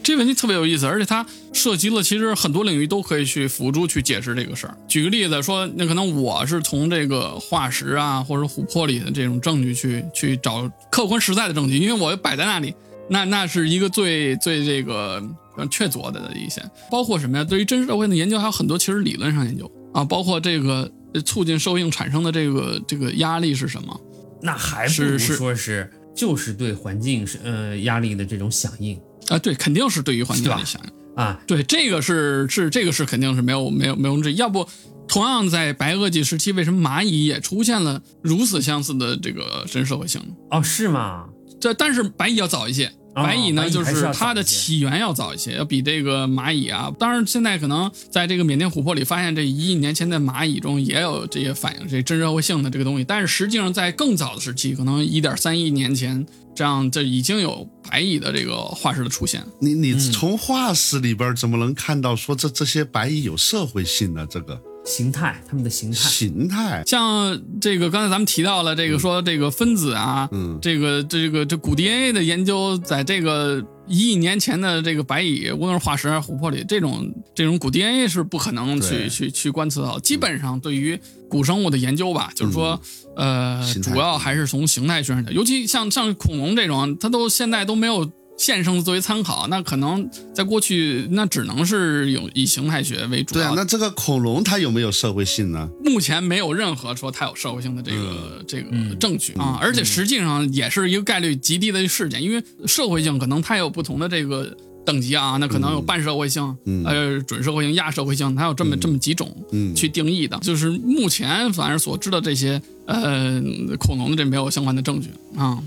[0.03, 4.77] 这问题特别有意思，而且它涉及了其实很多领域都可以去辅助去解释这个事儿。
[4.87, 12.75] 举个例子说，那可能我是从这个化石啊，或者琥珀里的这种证据去去找客观实在的证据，因为我摆在那里，
[13.09, 15.23] 那那是一个最最这个
[15.57, 17.43] 呃确凿的一些，包括什么呀？
[17.43, 24.01] 对于真实社会的研究还有很多其实理论上研究啊，包括这个呃促进受应产生的这个这个压力是什么？
[24.41, 31.23] 那还不如是是说是就是对环境是呃压力的这种响应啊，对，肯定是对于环境的响应。
[31.23, 31.39] 啊。
[31.47, 34.35] 对，这个是是这个是肯定是没有没有没有质疑。
[34.35, 34.67] 要不，
[35.07, 40.27] 同样在白垩纪时期，为什么蚂蚁也出现了如此相似的这个真社会性呢？
[40.51, 41.25] 哦，是吗？
[41.59, 42.91] 这但是白蚁要早一些。
[43.15, 46.93] 哦白蚁呢，就是它的起源要早一些，要比这个蚂蚁啊。
[46.99, 53.05] 当然，现在可能在这个缅甸琥珀里发现，这一亿年前的蚂蚁中也有这些反映这真社会性的这个东西。
[53.05, 59.41] 但是实际上，在更早的时期，可能一点三亿年前，这样这已经有白蚁的这个化石的出现。
[59.59, 64.27] 你你从化石里边怎么能看到说这这些白蚁有社会性呢？
[64.29, 65.97] 这个形态，它们的形态。
[65.97, 79.99] 形态，像这个刚才咱们提到了这个说这个分子啊，嗯这个这个这古 DNA 的研究，在这个一亿年前的这个白蚁，无论是化石还是琥珀里，这种这种古 DNA 是不可能去去去观测到。
[79.99, 82.79] 基本上对于古生物的研究吧，就是说，
[83.15, 88.09] 呃，主要还是从形态学上的，尤其像像恐龙这种，它都现在都没有。
[88.37, 95.69] 现生作为参考，那可能在过去，那只能是有以形态学为主对啊，那这个恐龙它有没有社会性呢？
[95.83, 110.37] 目前没有任何说它有社会性的这个、这个嗯证据啊，而且实际上也是一个概率极低的事件，因为社会性可能它有不同的这个等级啊，那可能有半社会性、嗯呃准社会性、亚社会性，它有这么、这么几种嗯去定义的。
[110.39, 113.41] 就是目前反正所知道这些呃
[113.79, 115.57] 恐龙的这没有相关的证据啊。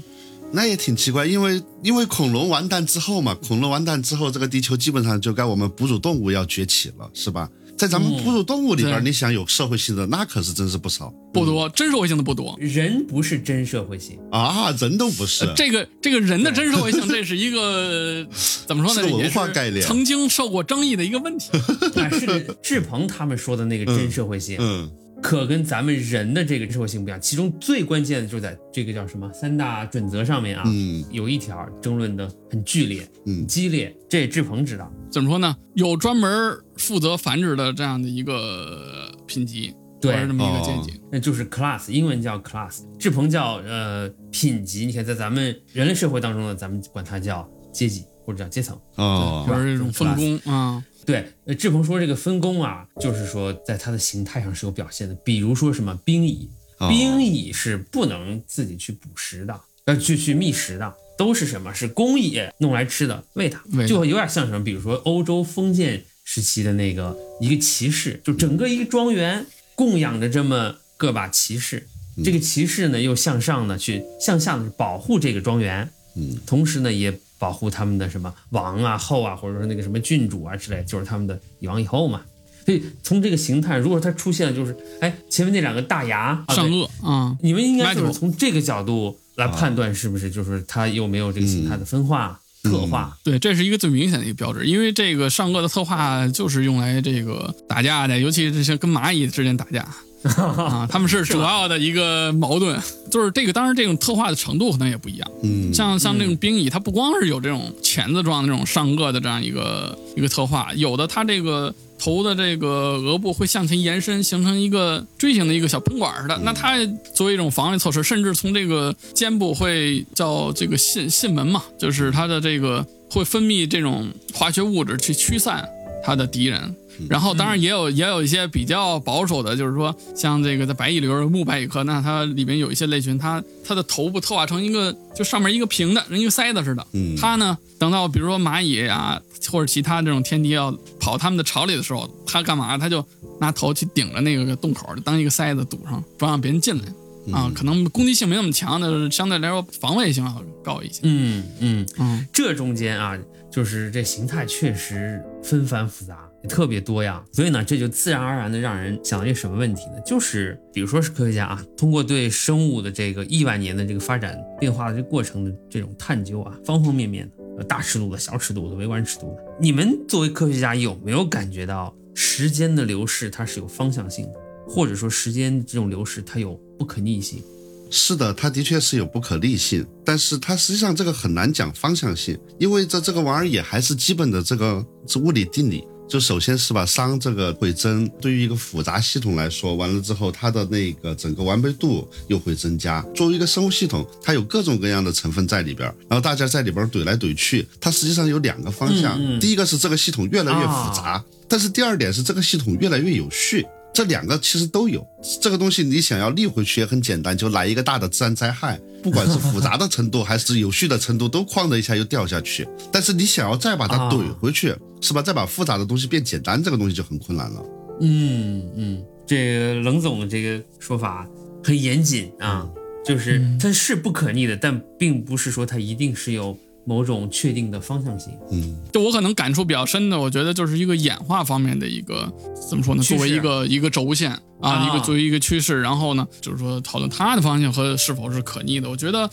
[0.50, 7.48] 那也挺奇怪，因为因为恐龙完蛋之后嘛，恐龙完蛋之后，这个地球基本上就该我们哺乳动物要崛起了，是吧？
[7.76, 12.56] 在咱们哺乳动物里边，对你想有社会性的，那可是真是不少不多，真社会性的不多。
[12.58, 15.48] 人不是真社会性，啊，人都不是。
[15.54, 18.26] 这个这个人的真社会性，这是一个
[18.66, 19.02] 怎么说呢？
[19.02, 21.50] 是个文化概念曾经受过争议的一个问题。
[22.00, 24.90] 啊，是志鹏他们说的那个真社会性，嗯，
[25.22, 27.20] 可跟咱们人的这个社会性不一样。
[27.20, 34.92] 其中最关键的就在这个叫什么三大准则上面啊，嗯有一条争论的很剧烈、嗯很激烈，这志鹏知道。
[35.10, 35.56] 怎么说呢？
[35.74, 36.30] 有专门
[36.76, 41.00] 负责繁殖的这样的一个品级，对这么一个阶级。
[41.10, 44.86] 那就是 class，英文叫 class，志鹏叫呃品级。
[44.86, 48.78] 你看，在咱们人类社会当中呢，咱们管它叫阶级或者叫阶层。
[48.96, 55.14] 哦或者这种分工啊，对，呃，志鹏说这个分工啊，就是说在它的形态上是有表现的。
[55.24, 60.94] 比如说什么兵蚁，哦冰蚁是不能自己去捕食的，呃，去去觅食的。
[61.16, 61.74] 都是什么？
[61.74, 64.62] 是工蚁弄来吃的，喂它喂，它就有点像什么？
[64.62, 71.88] 比如说欧洲封建时期的那个一个骑士，就整个一个庄园供养着这么个把骑士，
[72.22, 82.20] 这个骑士呢又向上呢去向下的保护这个庄园，嗯，同时呢也保护他们的什么王啊后啊，或者说那个什么郡主啊之类，就是他们的以王以后嘛。
[82.66, 93.16] 所以从这个形态，如果它出现了就是，哎，前面那两个大牙，啊善对恶啊，你们应该就是从这个角度来判断，是不是就是它有没有这个形态的分化、刻画？
[93.24, 99.88] 对，这是一个最明显的一个标志，因为这个上颚的特化就是用来这个打架的，尤其是像跟蚂蚁之间打架
[100.22, 102.78] 啊， 他们是主要的一个矛盾，
[103.10, 116.38] 就是这个当然这种特化的程度可能也不一样，嗯，像像那种兵蚁，它不光是有这种钳子状的这种上颚的这样一个一个特化，有的它这个头的这个额部会向前延伸，形成一个锥形的一个小喷管似的。
[116.42, 116.78] 那它
[117.14, 125.68] 作为一种防御措施，甚至从这个肩部会叫这个信信门嘛，就是它的这个会分泌这种化学物质去驱散
[126.04, 126.74] 它的敌人。
[127.08, 136.86] 然后，当然也有也有一些比较保守的，就是说，像这个在白蚁里边木白蚁科，那它里面有一些类群，它它的头部特化成一个就上面一个平的，跟一个塞子似的。
[136.92, 142.76] 嗯它呢，等到比如说蚂蚁啊或者其他这种天敌要跑它们的巢里的时候，它干嘛？
[142.78, 143.04] 它就
[143.40, 146.84] 拿头去顶着那个洞口，当一个塞子堵上，不让别人进来。
[147.30, 151.00] 啊，可能攻击性没那么强，但是相对来说防卫性要高一些。
[151.02, 153.18] 嗯嗯，嗯，这中间啊，
[153.52, 157.24] 就是这形态确实纷繁复杂，也特别多样。
[157.32, 160.00] 所以呢，这就自然而然的让人想到一个什么问题呢？
[160.04, 174.32] 就是比如说是科学家啊，通过对生物的这个亿万年的这个发展变化的这过程的这种探究啊，方方面面的，呃大尺度的、小尺度的、微观尺度的，你们作为科学家有没有感觉到时间的流逝它是有方向性的，
[174.66, 177.42] 或者说时间这种流逝它有不可逆性？
[177.90, 184.84] 是的，它的确是有不可逆性，但是它实际上这个很难讲方向性，因为这这个玩意儿也还是基本的这个
[185.22, 185.82] 物理定理。
[186.08, 193.04] 就首先是把，熵这个会增，对于一个复杂系统来说，完了之后它的那个整个完备度又会增加。
[193.14, 199.18] 作为一个生物系统，它有各种各样的成分在里边儿，然后大家在里边儿怼来怼去，它实际上有两个方向。
[199.20, 203.66] 嗯嗯第一个是这个系统越来越复杂，但是第二点是这个系统越来越有序。
[203.98, 205.04] 这两个其实都有，
[205.40, 212.64] 这个东西你想要立回去也很简单，就来一个大的自然灾害，不管是复杂的程度还是有序的程度，都哐的一下又掉下去。
[212.92, 215.20] 但是你想要再把它啊怼回去，是吧？
[215.20, 217.60] 再把复杂的东西变简单，这个东西就很困难了。
[218.00, 221.28] 嗯嗯，这个冷总的这个说法
[221.64, 222.70] 很严谨啊，
[223.04, 226.56] 就是它是不可逆的，但并不是说它一定是有
[226.88, 228.32] 某种确定的方向性。
[228.50, 232.32] 嗯就我可能感触比较深的，我觉得就是一个演化方面的一个
[232.70, 233.02] 怎么说呢？
[233.02, 234.30] 作为一个一个轴线
[234.62, 238.88] 啊，啊一个作为一个趋势，然后呢，就是说讨论它的方向和是否是可逆的。
[238.88, 239.28] 我觉得，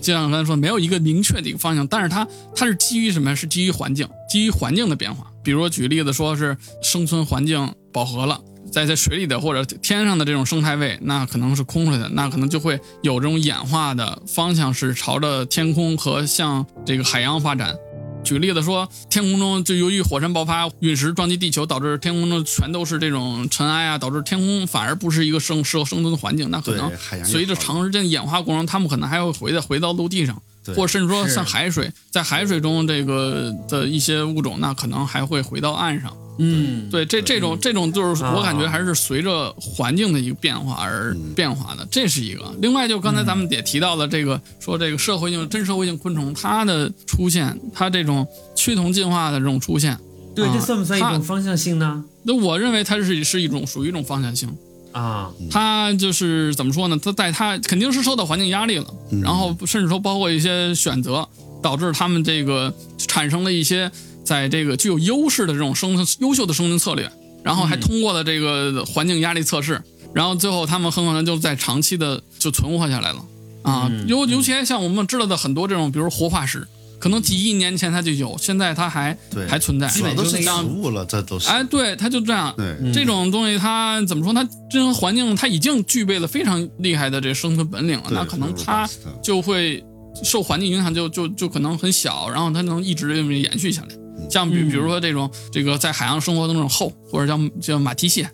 [0.00, 3.34] 就像刚才说，没有一个明确的一个方向，但是它它是基于什么？
[3.34, 5.26] 是基于环境，基于环境的变化。
[5.42, 8.40] 比如说举例子说是生存环境饱和了。
[8.72, 17.76] 在在水里的或者天上的这种生态位，那可能是空出来的，那可能就会有这种演化的方向是朝着天空和向这个海洋发展。
[18.24, 26.48] 举例子说，天空中就由于火山爆发、陨石撞击地球，导致天空中全都是这种尘埃啊，导致天空反而不是一个生适合生存的环境。
[26.48, 26.90] 那可能
[27.24, 36.16] 随着长时间演化过程，它们可能还会回到回到陆地上，对或者甚至说像海水，在海水中这个的一些物种，那可能还会回到岸上。
[36.38, 42.54] 嗯，对，这这种这种就是啊我感觉还是随着环境的一个变化而变化的，这是一个。
[42.60, 49.98] 另外，就刚才咱们也提到了这个，说这个社会性真社会性昆虫它的出现，它这种趋同进化的这种出现，
[50.34, 52.04] 对，啊这算不算一种方向性呢？
[52.22, 54.48] 那我认为它是是一种属于一种方向性。
[54.92, 56.98] 啊，它就是怎么说呢？
[57.02, 58.86] 它在它肯定是受到环境压力了，
[59.22, 61.26] 然后甚至说包括一些选择，
[61.62, 63.90] 导致他们这个产生了一些
[64.24, 67.10] 在这个具有优势的这种生存优秀的生存策略，
[67.42, 69.82] 然后还通过了这个环境压力测试，
[70.14, 73.24] 然后最后他们很可能就在长期的就存活下来了
[73.62, 73.90] 啊。
[74.06, 76.66] 尤尤其像我们知道的很多这种，比如活化石，
[77.00, 79.16] 可能几亿年前它就有，现在它还
[79.48, 81.48] 还存在，基本都是就那样植物了，这都是。
[81.48, 82.54] 哎，对，它就这样。
[82.56, 84.32] 对，这种东西它怎么说？
[84.32, 88.88] 它这种环境它已经具备了非常厉害的这生存本领了，那可能它
[89.20, 89.82] 就会
[90.22, 93.88] 受环境影响就，就就可能很小，然后它能一直这么延续下来。
[94.30, 98.28] 像比嗯比如说这种这个在海洋生活的那种后，或者叫叫马蹄蟹，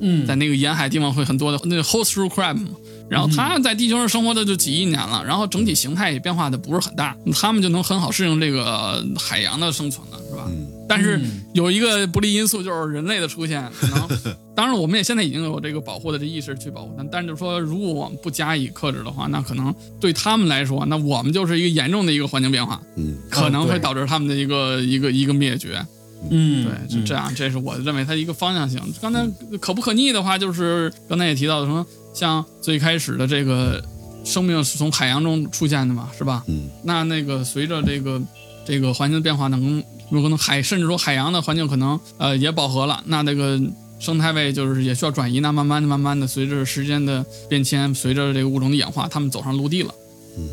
[0.00, 0.26] 嗯。
[0.26, 2.70] 在那个沿海地方会很多的那个 horseshoe crab 嘛。
[3.08, 10.48] 然后它在地球上生活的就几亿年了，然后整体形态也变化的不是很大，它们就能很好适应这个海洋的生存了，是吧？
[10.88, 11.20] 但是
[11.52, 14.08] 有一个不利因素就是人类的出现，可能
[14.54, 25.86] 当然，我们也现在已经有这个保护的这意识去保护它，但是就是说，如果我们不加以克制的话，那可能对他们来说，那我们就是一个严重的一个环境变化，嗯，可能会导致他们的一个一个一个灭绝。
[26.30, 28.80] 嗯，对，是这样，这是我认为它一个方向性。
[29.00, 29.24] 刚才
[29.60, 31.86] 可不可逆的话，就是刚才也提到的，说
[32.18, 33.80] 像最开始的这个
[34.24, 36.42] 生命是从海洋中出现的嘛，是吧？
[36.48, 38.20] 嗯，那那个随着这个
[38.66, 43.60] 这个环境的变化，能有可能海甚至说海洋的环境可能呃也饱和了，那这个
[44.00, 49.94] 生态位就是也需要转移，那慢慢的慢慢的随着时间的变迁，随着这个物种的演化，它们走上陆地了。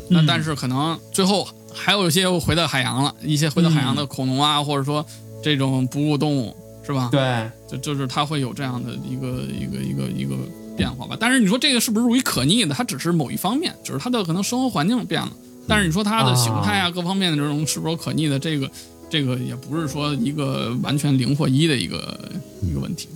[0.08, 5.04] 那但是可能最后还有一些又回到海洋了，一些回到海洋的恐龙啊，或者说
[5.42, 6.56] 这种哺乳动物，
[6.86, 7.08] 是吧？
[7.10, 10.36] 对，就就是它会有这样的一个一个一个一个
[10.76, 11.16] 变化吧。
[11.18, 12.74] 但是你说这个是不是属于可逆的？
[12.74, 15.32] 它只是某一方面，就是它的可能生活环境变了。
[15.66, 18.38] 但是你说它的形态啊，各方面的这种是不是可逆的？
[18.38, 18.70] 这个
[19.10, 22.30] 这个也不是说一个完全零或一的一个
[22.62, 23.08] 一个问题。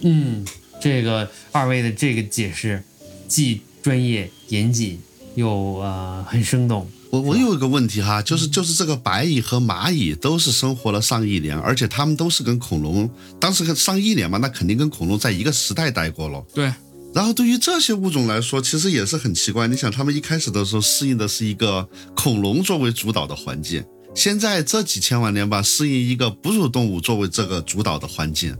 [0.00, 0.44] 嗯，
[0.80, 2.82] 这个二位的这个解释
[3.26, 4.98] 既专业严谨
[5.34, 6.88] 又呃很生动。
[7.10, 13.08] 我我有一个问题哈，就是就是这个白蚁和蚂蚁都是生活了上亿年，而且它们都是跟恐龙，
[13.40, 16.44] 当时跟上亿年嘛，那肯定跟恐龙在一个时代待过了。
[16.52, 16.70] 对，
[17.18, 19.66] 然后对于这些物种来说，其实也是很奇怪。
[19.66, 28.56] 你想，它们一开始的时候适应的是一个恐龙作为主导的环境，现在这几千万年吧，适应一个哺乳动物作为这个主导的环境，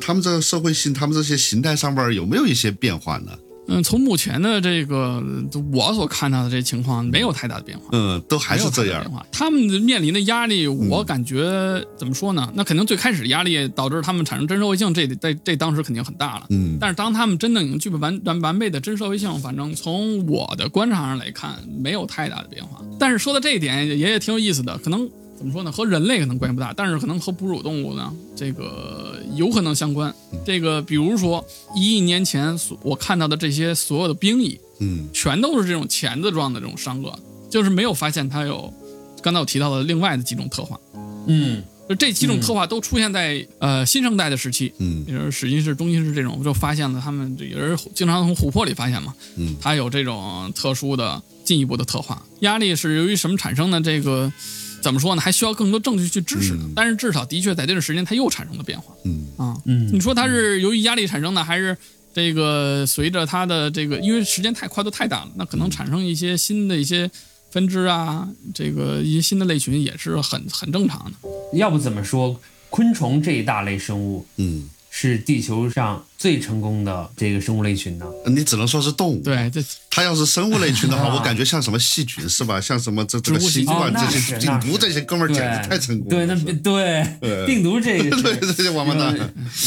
[0.00, 3.30] 它们这个社会性，它们这些形态上面有没有一些变化呢？
[3.68, 5.22] 嗯，从目前的这个
[5.72, 7.84] 我所看到的这情况，没有太大的变化。
[7.92, 9.04] 嗯，都还是这样。
[9.30, 12.52] 他们面临的压力，我感觉、怎么说呢？
[12.54, 16.46] 那肯定最开始压力导致他们产生真社会性，这这这当时肯定很大了。
[16.50, 22.82] 嗯但是当他们真的已经具备完完完备的真社会性，反正从我的观察上来看，没有太大的变化。
[22.98, 25.08] 但是说到这一点也也挺有意思的，可能
[25.42, 25.72] 怎么说呢？
[25.72, 30.14] 和人类可能关系不大，但是可能和哺乳动物呢，这个有可能相关。
[30.46, 37.12] 这个比如说一亿年前所我看到的这些所有的冰蚁，嗯全都是这种钳子状的这种伤颚，
[37.50, 38.72] 就是没有发现它有
[39.20, 40.78] 刚才我提到的另外的几种特化。
[41.26, 52.24] 嗯就这几种特化都出现在、呃新生代的时期，嗯比如史金氏、中金氏这种，就发现了他们这也是经常从琥珀里发现嘛，嗯它有这种特殊的进一步的特化。
[52.40, 53.80] 压力是由于什么产生的？
[53.80, 54.32] 这个
[54.82, 55.22] 怎么说呢？
[55.22, 59.56] 还需要更多证据去支持但是至少的确在这段时间它又产生了变化嗯啊。
[59.64, 61.76] 嗯你说它是由于压力产生的，还是
[62.12, 67.10] 这个随着它的这个，因为时间太跨度太大了，那可能产生一些新的一些
[67.50, 71.28] 分支啊，这个一些新的类群也是很很正常的。
[71.54, 78.06] 要不怎么说昆虫这一大类生物嗯，是地球上最成功的这个生物类群呢？
[78.26, 79.20] 你只能说是动物。
[79.24, 79.60] 对，这
[79.90, 82.60] 它要是生物类群的话，啊我感觉像什么细菌是吧？
[82.60, 86.32] 像什么这这个细菌新冠这些病毒这些哥们儿简直太成功对，了。
[86.36, 89.12] 那对对病毒这个 对是这些王八蛋。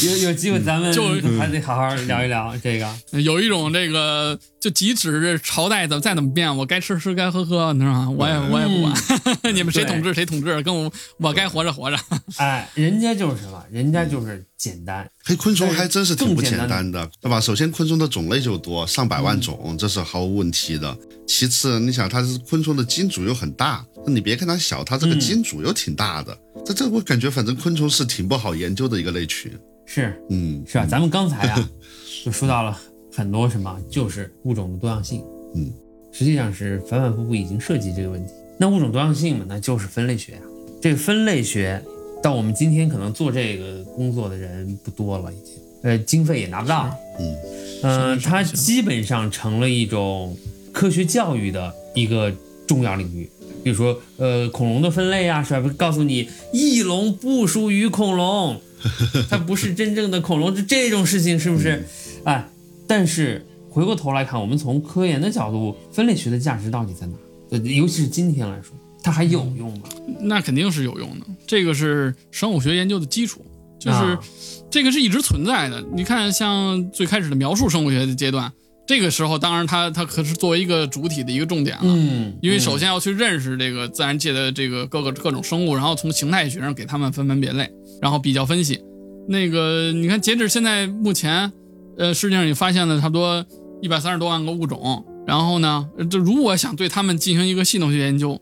[0.02, 1.04] 有有有机会咱们 就
[1.38, 2.90] 还得好好聊一聊这个。
[3.20, 8.10] 有一种这个，就即使朝代怎么再怎么变，我该吃吃该喝喝，你知道吗？
[8.10, 11.98] 我也我也不管，你们谁统治谁统治，跟我我该活着活着。
[12.38, 13.62] 哎，人家就是什么？
[13.70, 15.06] 人家就是简单。
[15.28, 17.40] 嘿，昆虫还真是挺不简单的，对吧？
[17.40, 20.96] 首先，昆虫的种类就多，上百万种，这是毫无问题的。
[21.26, 26.38] 其次，你想它是昆虫的金主又很大，那你别看它小，它这个金主又挺大的。
[26.64, 29.50] 这这我感觉，反正昆虫是挺不好研究的一个类群。
[29.84, 30.86] 是嗯，是啊？
[30.88, 31.70] 咱们刚才啊，
[32.24, 32.80] 就说到了
[33.12, 35.24] 很多什么，就是物种的多样性。
[35.56, 35.72] 嗯，
[36.12, 38.32] 实际上是反反复复已经涉及这个问题。
[38.60, 40.42] 那物种多样性嘛，那就是分类学啊。
[40.80, 41.82] 这个分类学
[42.26, 46.90] 到我们今天可能做这个工作的人不多了，已经，呃，经费也拿不到。
[47.20, 47.36] 嗯
[47.84, 50.36] 嗯、是是是它基本上成了一种
[50.72, 52.34] 科学教育的一个
[52.66, 53.30] 重要领域。
[53.62, 55.72] 比如说，呃，恐龙的分类啊，是吧？
[55.78, 58.60] 告诉你，翼龙不属于恐龙，
[59.30, 61.86] 它不是真正的恐龙，就这种事情是不是？
[62.24, 62.48] 哎，
[62.88, 67.12] 但是回过头来看，我们从科研的角度，分类学的价值到底在哪？
[67.50, 69.88] 呃，尤其是今天来说，它还有用吗？
[70.22, 73.40] 那肯定是有用的，这个是生物学研究的基础，
[73.78, 74.20] 就是、啊
[74.68, 75.80] 这个是一直存在的。
[75.94, 78.52] 你看，像最开始的描述生物学的阶段，
[78.84, 81.84] 这个时候当然它它可是作为一个主体的一个重点了。
[81.84, 87.70] 嗯，因为首先要去认识这个自然界的这个各个各种生物，然后从形态学上给它们分门别类，
[88.02, 88.82] 然后比较分析。
[89.28, 91.52] 那个你看，截止现在目前，
[91.96, 93.46] 呃，世界上也发现了差不多
[93.80, 95.04] 一百三十多万个物种。
[95.28, 98.40] 然后呢，呃这如果想对它们进行一个系统性研究，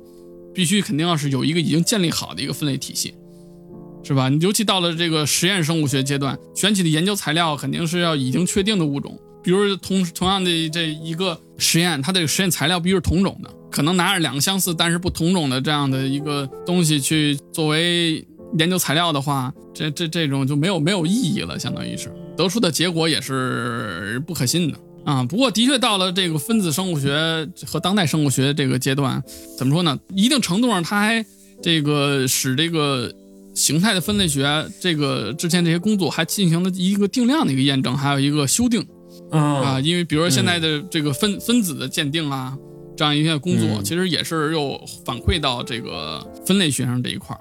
[0.54, 3.14] 必须肯定要是有一个已经建立好的一个分类体系，
[4.04, 4.30] 是吧？
[4.40, 18.24] 尤其到了这个实验生物学阶段，选取的研究材料肯定是要已经确定的物种，比如同同样的这一个实验，它的实验材料必须是同种的，可能拿着两个相似但是不同种的这样的一个东西去作为
[18.58, 22.12] 研究材料的话，这这这种就没有没有意义了，相当于是。
[22.36, 25.22] 得出的结果也是不可信的啊。
[25.24, 29.22] 不过的确到了这个分子生物学和当代生物学这个阶段，
[29.56, 29.98] 怎么说呢？
[30.14, 31.24] 一定程度上，它还
[31.62, 33.12] 这个使这个
[33.54, 38.86] 形态的分类学这个之前这些工作还进行了一个定量的一个验证，还有一个修订
[39.30, 39.40] 啊。
[39.40, 42.56] 啊，因为比如说现在的这个分分子的鉴定啊，
[42.96, 47.40] 这样一些工作，嗯其实也是又反馈到这个分类学上这一块儿。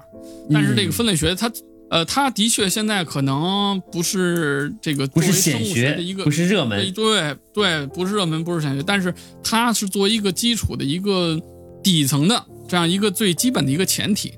[0.50, 1.50] 但是这个分类学它，
[1.94, 9.14] 呃，它的确现在可能不是这个不是生物显学的一个，不是热门，对对，不是热门，不是显学，但是
[9.44, 11.40] 它是作为一个基础的一个
[11.84, 14.34] 底层的这样一个最基本的一个前提。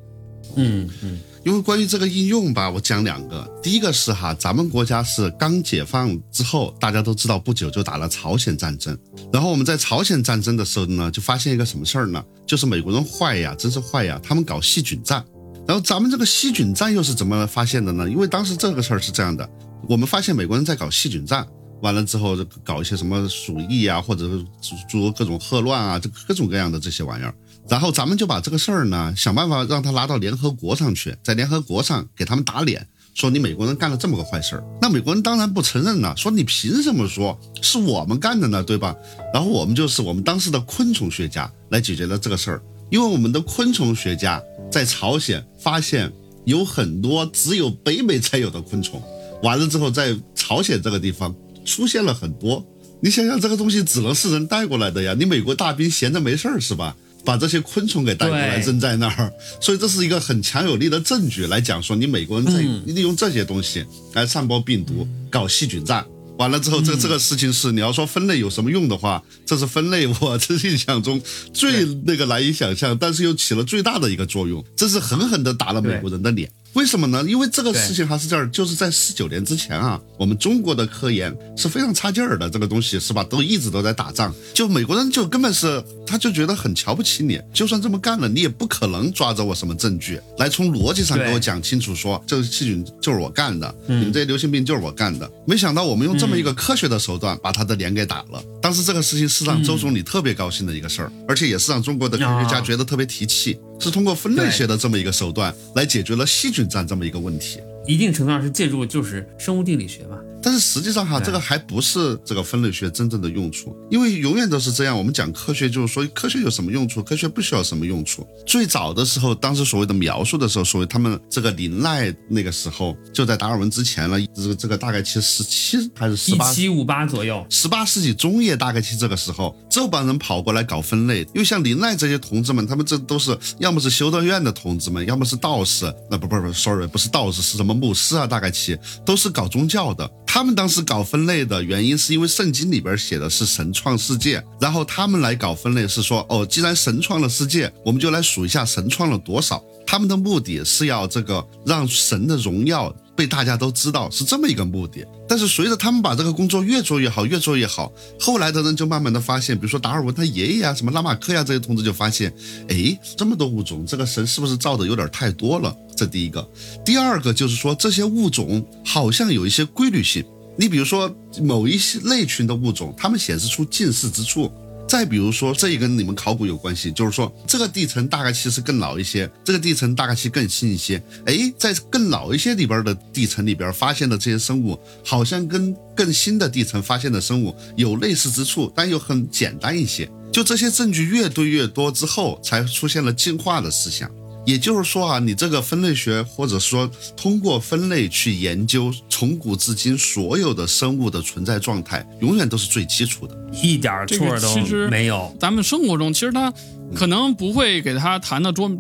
[0.57, 3.49] 嗯嗯因为关于这个应用吧，我讲两个。
[3.63, 8.99] 第一个是哈，咱们国家是刚解放之后，大家都知道，不久就打了朝鲜战争。
[9.33, 12.23] 然后我们在朝鲜战争的时候呢，就发现一个什么事儿呢？
[12.47, 15.25] 就是美国人坏呀，真是坏呀，他们搞细菌战。
[15.67, 18.09] 然后咱们这个细菌战又是怎么发现的呢？
[18.09, 19.49] 因为当时这个事儿是这样的，
[19.89, 21.47] 我们发现美国人在搞细菌战，
[21.83, 27.35] 完了之后搞一些什么鼠疫啊，或者是诸诸各种霍乱啊，这各种各样的这些玩意儿。
[27.69, 34.65] 然后咱们就把这个事儿呢，想办法让他拉到联合国上去，在联合国上给他们打脸，说你美国人干了这么个坏事儿。
[34.81, 38.63] 那美国人当然不承认了，说你凭什么说是我们干的呢？
[38.63, 38.95] 对吧？
[39.35, 44.41] 然后我们就是我们当时的昆虫学家来解决了这个事儿，因为我们的昆虫学家
[44.71, 46.13] 在朝鲜发现
[46.45, 49.03] 有很多只有北美才有的昆虫，
[49.43, 52.65] 完了之后在朝鲜这个地方出现了很多。
[53.01, 55.13] 你想想，这个东西只能是人带过来的呀！
[55.19, 56.97] 你美国大兵闲着没事儿是吧？
[57.25, 66.07] 把这些昆虫给带过来扔在那儿，所以这是一个很强有力的证据来讲说，你美国人在嗯利用这些东西来散播病毒、搞细菌战。
[66.39, 66.99] 完了之后，这嗯。
[67.07, 71.21] 这个事情是你要说分类有什么用的话，这是分类我这印象中
[71.55, 76.51] 最那个难以想象，但是又起了最大的一个作用，这是狠狠的打了美国人的脸。
[76.75, 77.25] 为什么呢？
[77.27, 83.25] 因为这个事情还是这儿，就是在四九年之前啊，我们中国的科研是非常差劲儿的，这个东西是吧？
[83.25, 95.31] 都一直都在打仗，就美国人就根本是他就觉得很瞧不起你，就算这么干了，你也不可能抓着我什么证据来从逻辑上给我讲清楚说这个细菌就是我干的，你们这些流行病就是我干的。
[95.47, 98.43] 没想到我们用这么一个科学的手段把他的脸给打了。
[98.61, 107.61] 当时这个事情是让周总理特别高兴的一个事儿，而且也是让中国的科学家啊觉得特别提气，是通过分类学的这么一个手段来解决了细菌战这么一个问题。
[107.87, 110.19] 一定程度上是借助就是生物定理学嘛。
[110.43, 114.97] 但是实际上哈，这个还不是这个分类学真正的用处，因为永远都是这样。
[114.97, 118.27] 我们讲科学，就是说科学有什么用处，科学不需要什么用处。
[118.47, 138.27] 最早的时候，当时所谓的描述的时候，所谓他们这个林奈那个时候就在达尔文之前了，这个这个大概其实十七还是十八一七五八左右，十八世纪中叶，大概其这个时候，这帮人跑过来搞分类，因为像林奈这些同志们，他们这都是要么是修道院的同志们，要么是道士，那不不不，sorry，不是道士，是什么牧师啊？
[138.27, 140.09] 大概其都是搞宗教的。
[140.27, 149.65] 他他们当时搞分类的原因，是因为圣经里边写的是神创世界，然后他们来搞分类是说，哦，既然神创了世界，我们就来数一下神创了多少。
[149.87, 155.05] 他们的目的是要这个让神的荣耀被大家都知道，是这么一个目的。
[155.27, 162.33] 但是随着他们把这个工作越做越好，越做越好，后来的人就慢慢的发现，比如说达尔文他爷爷啊，什么拉马克呀、这些同志就发现，
[162.69, 165.75] 哎，这么多物种，这个神是不是造的有点太多了？
[165.97, 166.47] 这第一个。
[166.85, 170.23] 第二个就是说，这些物种好像有一些规律性。
[170.59, 174.53] 你比如说某一些类群的物种，它们显示出近似之处。
[174.89, 181.03] 再比如说，这也跟你们考古有关系，就是说这个地层大概其实更老一些，这个地层大概其实更新一些。
[181.25, 190.09] 哎，在更老一些里边的地层里边发现的这些生物，好像跟更新的地层发现的生物有类似之处，但又很简单一些。
[190.33, 194.11] 就这些证据越堆越多之后，才出现了进化的思想。
[194.47, 203.37] 也就是说啊，你这个分类学，或者说通过分类去研究从古至今所有的生物的存在状态，永远都是最基础的。
[203.53, 205.35] 一点儿错都没有。
[205.41, 206.53] 咱们生活中其实它
[206.95, 208.71] 可能不会给他谈到桌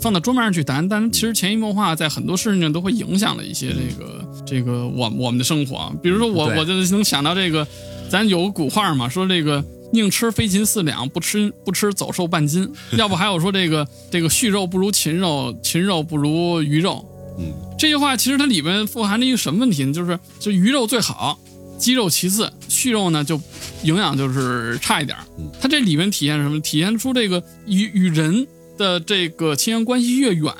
[0.00, 5.92] 放到桌面上去谈，但是其实潜移默化在很多事情上都会影响了一些这个这个我我们的生活。
[6.02, 7.66] 比如说我我就能想到这个，
[8.08, 12.70] 咱有个古话嘛，说这个宁吃飞禽四两，不吃不吃走兽半斤。
[12.96, 17.04] 要不还有说这个这个畜肉不如禽肉，禽肉不如鱼肉。
[17.38, 19.92] 嗯，这句话其实它里面富含着一个什么问题呢？
[19.92, 21.38] 就是就鱼肉最好，
[21.78, 23.40] 鸡肉其次，畜肉呢就
[23.82, 25.24] 营养就是差一点儿。
[25.60, 26.58] 它这里面体现什么？
[26.60, 28.46] 体现出这个与与人
[28.78, 30.52] 的这个亲缘关系越远，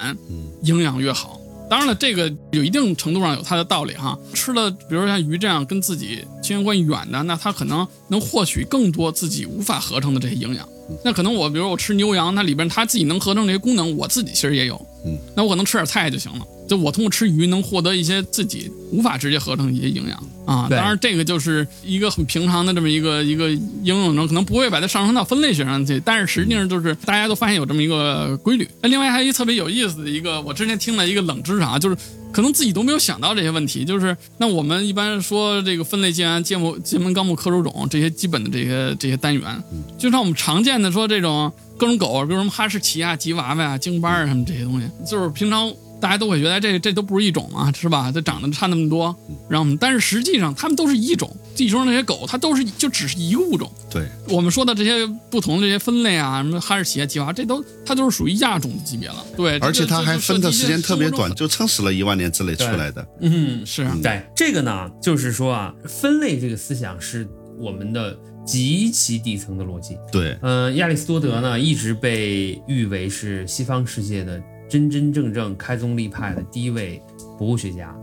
[0.62, 1.35] 营养越好。
[1.68, 4.16] 当然了，这个有一定程度上有它的道理哈。
[4.32, 10.68] 吃了，比如说像鱼这样跟自己亲缘关系远的，那它可能能获取更多自己无法合成的这些营养。
[11.04, 14.80] 那可能我，比如我吃牛羊，那里边它自己能合成这些功能，我自己其实也有。
[15.04, 16.46] 嗯，那我可能吃点菜就行了。
[16.66, 20.66] 就我通过吃鱼能获得一些自己无法直接合成的一些营养啊。
[20.68, 26.00] 当然，这个就是一个很平常的这么一个一个应用中，可能不会把它上升到分类学上去。
[26.04, 28.68] 但是实际上就是大家都发现有这么一个规律。
[28.82, 31.96] 那另外还有一个特别有意思的一个，我之前听了一个冷知识啊，就是
[32.32, 33.84] 可能自己都没有想到这些问题。
[33.84, 39.62] 就是那我们一般说这个分类建安、界目、界门纲目科属种这些基本的这些这些单元，
[39.98, 48.10] 就像我们常见的说这种各种狗，比如什么哈士奇啊、吉娃娃啊、京巴啊什么这些东西，就是平常大家都会觉得这这都不是一种啊，是吧？
[48.12, 49.14] 它长得差那么多，
[49.48, 51.34] 然后但是实际上它们都是一种。
[51.56, 53.72] 地球上那些狗，它都是就只是一个物种。
[53.90, 59.24] 对，我们说的这些不同的这些分类啊，什么哈士奇啊、吉娃娃，这都它都是属于亚种级别了。
[59.34, 63.08] 对，而且它还分的时间特别短，就撑死了一万年之内出来的。
[63.22, 67.26] 嗯，是啊对这个呢，就是说啊，分类这个思想是
[67.58, 69.96] 我们的极其底层的逻辑。
[70.12, 74.38] 对，嗯、亚里士多德呢，一直被誉为是西方世界的
[74.68, 77.02] 真真正正开宗立派的第一位
[77.38, 77.94] 博物学家。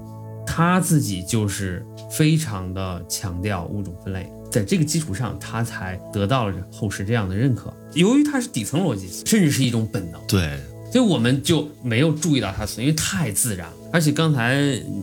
[0.45, 7.73] 他自己就是非常的强调物种分类，在这个基础上，他才得到了后世这样的认可。
[7.93, 10.59] 由于它是底层逻辑，甚至是一种本能，对，
[10.91, 13.73] 所以我们就没有注意到它存在，因为太自然了。
[13.91, 14.55] 而且刚才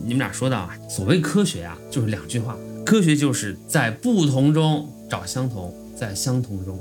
[0.05, 2.55] 你们俩说到啊，所谓科学啊，就是两句话：
[2.85, 6.79] 科学就是在不同中找相同，在相同中。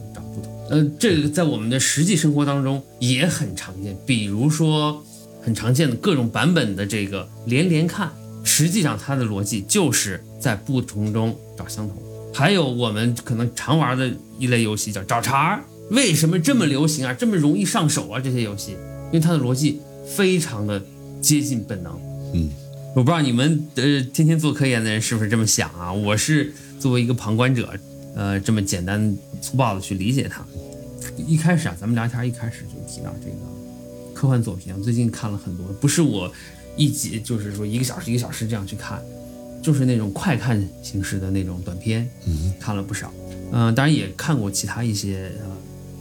[0.70, 5.04] 呃，这个在我们的实际生活当中也很常见，比如说
[5.42, 8.08] 很常见的各种版本的这个连连看，
[8.44, 12.00] 实际上它的逻辑就是在不同中找相同。
[12.32, 14.08] 还有我们可能常玩的
[14.38, 17.12] 一类游戏叫找茬儿，为什么这么流行啊？
[17.12, 18.20] 这么容易上手啊？
[18.20, 20.80] 这些游戏，因为它的逻辑非常的
[21.20, 22.00] 接近本能。
[22.32, 22.48] 嗯，
[22.94, 25.92] 我不知道你们呃天天做科研的人是不是这么想啊？
[25.92, 27.74] 我是作为一个旁观者，
[28.14, 30.44] 呃，这么简单粗暴的去理解它。
[31.16, 33.36] 一开始啊，咱们聊天一开始就提到这个
[34.14, 36.32] 科幻作品啊，最近看了很多，不是我
[36.76, 39.02] 一集就是说一个小时一个小时这样去看，
[39.62, 43.12] 就是那种快看形式的那种短片，嗯，看了不少。
[43.52, 45.56] 嗯、当然也看过其他一些呃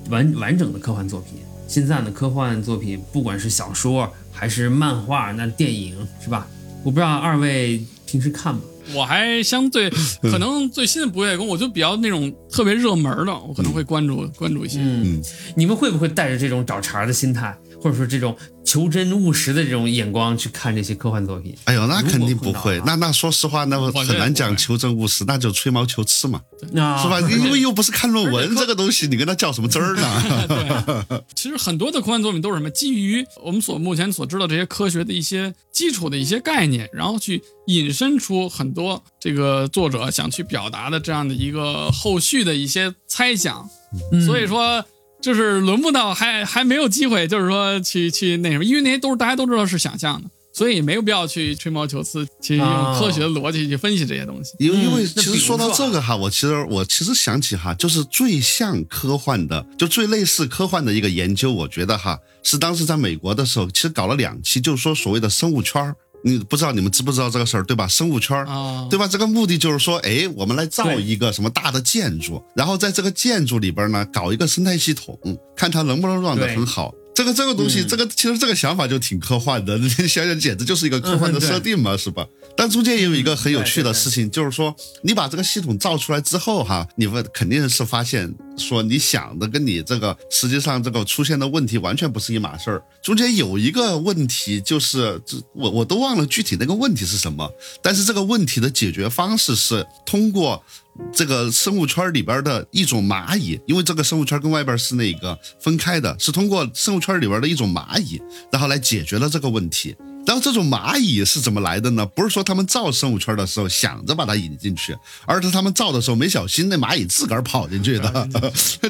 [0.09, 1.39] 完完整的科幻作品。
[1.67, 6.47] 现在的科幻作品，不管是小说还是漫画，那电影是吧？
[6.83, 8.61] 我不知道二位平时看吗？
[8.93, 9.89] 我还相对
[10.21, 14.79] 可能最新的不夜宫，我就比较那种特别热门的，我可能会关注关注一些。
[14.81, 15.21] 嗯，
[15.55, 21.55] 你们会不会带着这种找茬的心态，或者说这种求真务实的这种眼光去看这些科幻作品？
[21.65, 22.81] 哎呦，那肯定不会。
[22.85, 26.41] 那那说实话，那我很难讲求真务实，那就吹毛求疵嘛，
[26.75, 27.19] 啊，是吧？
[27.31, 30.47] 因为又不是看论文这个东西，你跟他较什么真儿呢？
[30.47, 43.67] 对， 其实很多的科幻作品都是什么，基于我们所目前所知道这些科学的一些基础的一些概念，然后去引申出很多这个作者想去表达的这样的一个后续的一些猜想。
[44.11, 44.85] 嗯所以说，
[45.21, 50.29] 就是轮不到，还还没有机会，就是说去去那什么，因为那些都是大家都知道是想象的。
[50.51, 52.67] 所以没有必要去吹毛求疵，去用
[52.99, 54.55] 科学的逻辑去分析这些东西。
[54.57, 65.95] 因为因为其实说到这个哈，我其实我其实想起哈，就是最像科幻的，就最类似科幻的一个研究，我觉得哈是当时在美国的时候，其实搞了两期，就是说所谓的生物圈儿。
[66.23, 67.87] 你不知道你们知不知道这个事儿对吧？
[67.87, 69.07] 生物圈儿啊，对吧？
[69.07, 75.17] 这个目的就是说，哎，我们来造一个什么大的建筑，然后在这个建筑里边呢，搞一个生态系统，
[75.55, 76.93] 看它能不能 run 得很好。
[77.19, 82.25] 这个这个东西，嗯这个其实这个想法就挺科幻的，你想想，简直就是一个科幻的设定嘛，是吧？
[82.55, 92.81] 但中间也有一个很有趣的事情，就是说，你把这个系统造出来之后，哈，你们肯定是发现说你想的跟你这个实际上这个出现的问题完全不是一码事儿。
[93.03, 97.51] 中间有一个问题，就是这我我都忘了具体那个问题是什么，
[97.81, 100.63] 但是这个问题的解决方式是通过
[101.11, 108.21] 这个生物圈里边的一种蚂蚁，因为这个生物圈跟外边是那个分开的，是通过生物圈里边的一种蚂蚁，
[108.51, 109.95] 然后来解决了这个问题。
[110.25, 112.05] 然后这种蚂蚁是怎么来的呢？
[112.05, 114.95] 不是说他们造生物圈的时候想着把它引进去，
[115.25, 118.29] 而是他们造的时候没小心，那蚂蚁自个儿跑进去的，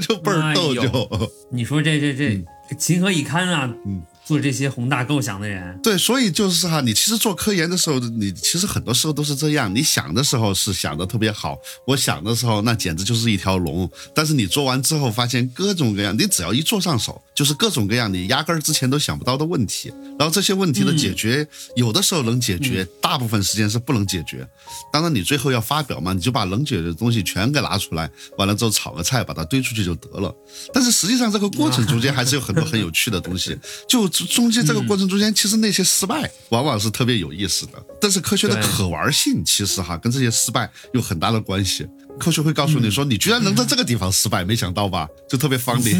[0.01, 1.32] 就倍儿逗就。
[1.51, 2.43] 你说这这这
[2.78, 3.74] 情何以堪啊！
[3.86, 9.73] 嗯做这些宏大构想的人，对，所以就是哈，你其实做科研的时候，你其实很多时候都是这样。
[9.73, 11.57] 你想的时候是想的特别好，
[11.88, 13.89] 我想的时候那简直就是一条龙。
[14.13, 19.91] 但是你做完之后，发现各种各样，你只要一做上手，就是各种各样你压根儿之前都想不到的问题。
[20.19, 24.47] 然后这些问题的解决，有的时候能解决，大部分时间是不能解决。
[24.93, 28.07] 当然你最后要发表嘛，你就把能解决的东西全给拿出来，
[28.38, 30.32] 完了之后炒个菜，把它堆出去就得了。
[30.71, 33.57] 但是实际上这个过程中间还是有很多很有趣的东西。
[33.88, 37.74] 就中间这个过程中间，其实那些失败往往是特别有意思的。
[37.99, 41.88] 但是科学的可玩性其实哈跟这些失败有很大的关系。
[42.20, 45.07] 科学会告诉你说，你居然能在这个地方失败，没想到吧？
[45.30, 45.93] 就特别 funny。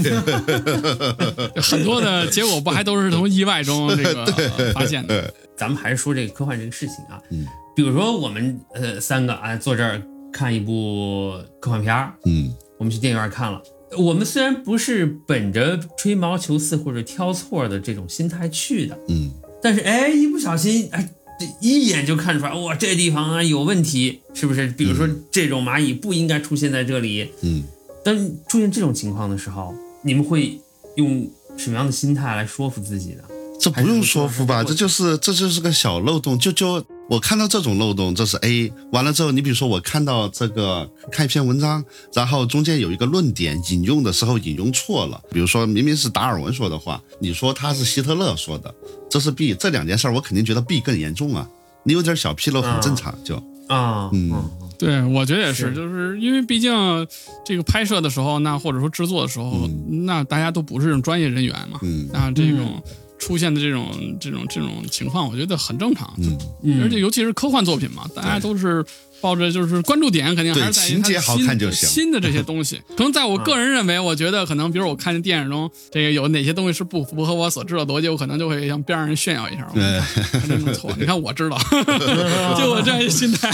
[1.62, 5.34] 很多的结果不还都是从意外中这个发现的？
[5.56, 7.46] 咱们还是说这个科幻这个事情啊，嗯，
[7.76, 10.02] 比如说我们呃三个啊坐这儿
[10.32, 13.62] 看一部科幻片儿，嗯我们去电影院看了。
[13.98, 19.32] 我们虽然不是本着吹毛求疵或者挑错的这种心态去的，嗯
[19.62, 21.10] 但是哎，一不小心哎，
[21.60, 24.68] 一眼就看出来，哇，这地方啊有问题，是不是？
[24.68, 27.30] 比如说这种蚂蚁不应该出现在这里。
[27.42, 27.64] 嗯，
[28.04, 28.16] 当
[28.48, 29.74] 出现这种情况的时候，
[30.04, 30.60] 你们会
[30.96, 33.24] 用什么样的心态来说服自己呢？
[33.60, 34.64] 这不用说服吧？
[34.64, 36.40] 这就是这就是个小漏洞。
[36.40, 38.72] 就就我看到这种漏洞，这是 A。
[38.92, 41.84] 完了之后，你比如说我看到这个看一篇文章，
[42.14, 48.74] 然后中间有一个论点引用的时候引用错了，比如说明明是达尔文说的话，你说他是希特勒说的，
[49.10, 49.56] 这是 B。
[49.56, 51.50] 这两件事儿我肯定觉得 B 更严重啊。
[51.84, 53.36] 你有点小纰漏很正常，就。
[53.68, 54.32] 啊，嗯。
[54.32, 54.52] 嗯。
[54.78, 55.74] 对，我觉得也是，是。
[55.74, 56.72] 就是因为毕竟
[57.44, 59.68] 这个拍摄的时候，那或者说制作的时候，
[60.06, 62.08] 那大家都不是这种专业人员嘛，嗯。
[62.14, 62.82] 那这种
[63.20, 66.12] 出现的这种这种这种情况，我觉得很正常。
[66.18, 68.84] 嗯嗯，而且尤其是科幻作品嘛，大家都是
[69.22, 71.88] 抱着就是关注点肯定还是在情节好看就行。
[71.90, 80.00] 新的这些东西， 可能在我个人认为，我觉得可能比如我看见电影中这个有哪些东西是不符合我所知道的逻辑，我可能就会向边上人炫耀一下，我哎
[80.32, 81.58] 看这弄错，你看我知道，
[82.58, 83.52] 就我这样一心态，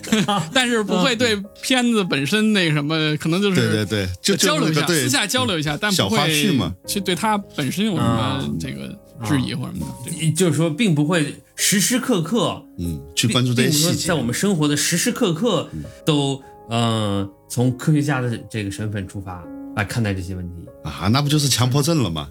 [0.52, 8.40] 但是不会对片子本身那什么，可能就是对对对，就就交流一下，私下交流一下，但不会去对它本身有什么啊。
[8.60, 8.88] 这个
[9.24, 10.10] 质疑或者什么的。
[10.10, 14.14] 这个就是说，并不会时时刻刻嗯，去关注这些细节在。
[14.14, 15.68] 我们生活的时时刻刻
[16.04, 19.44] 都呃从科学家的这个身份出发
[19.76, 20.54] 来看待这些问题。
[20.84, 22.28] 啊，那不就是强迫症了吗？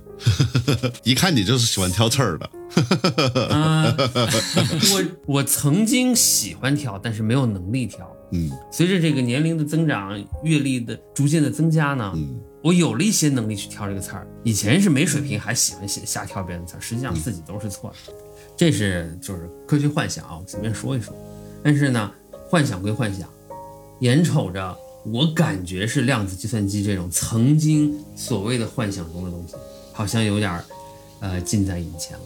[1.04, 2.50] 一看你就是喜欢挑刺儿的。
[3.50, 3.96] 啊、
[4.94, 8.10] 我我曾经喜欢挑，但是没有能力挑。
[8.32, 14.26] 嗯随着这个年龄的增长，阅历的逐渐的增加呢，嗯我有了一些能力去挑这个刺儿。
[14.42, 18.14] 以前是没水平，还喜欢瞎瞎挑别人的刺儿，实际上自己都是错的。
[18.56, 21.14] 这是就是科学幻想啊，我随便说一说。
[21.62, 22.10] 但是呢，
[22.48, 23.30] 幻想归幻想，
[24.00, 29.56] 眼瞅着我感觉是量子计算机这种曾经所谓的幻想中的东西，
[29.92, 30.64] 好像有点儿
[31.20, 32.24] 呃近在眼前了。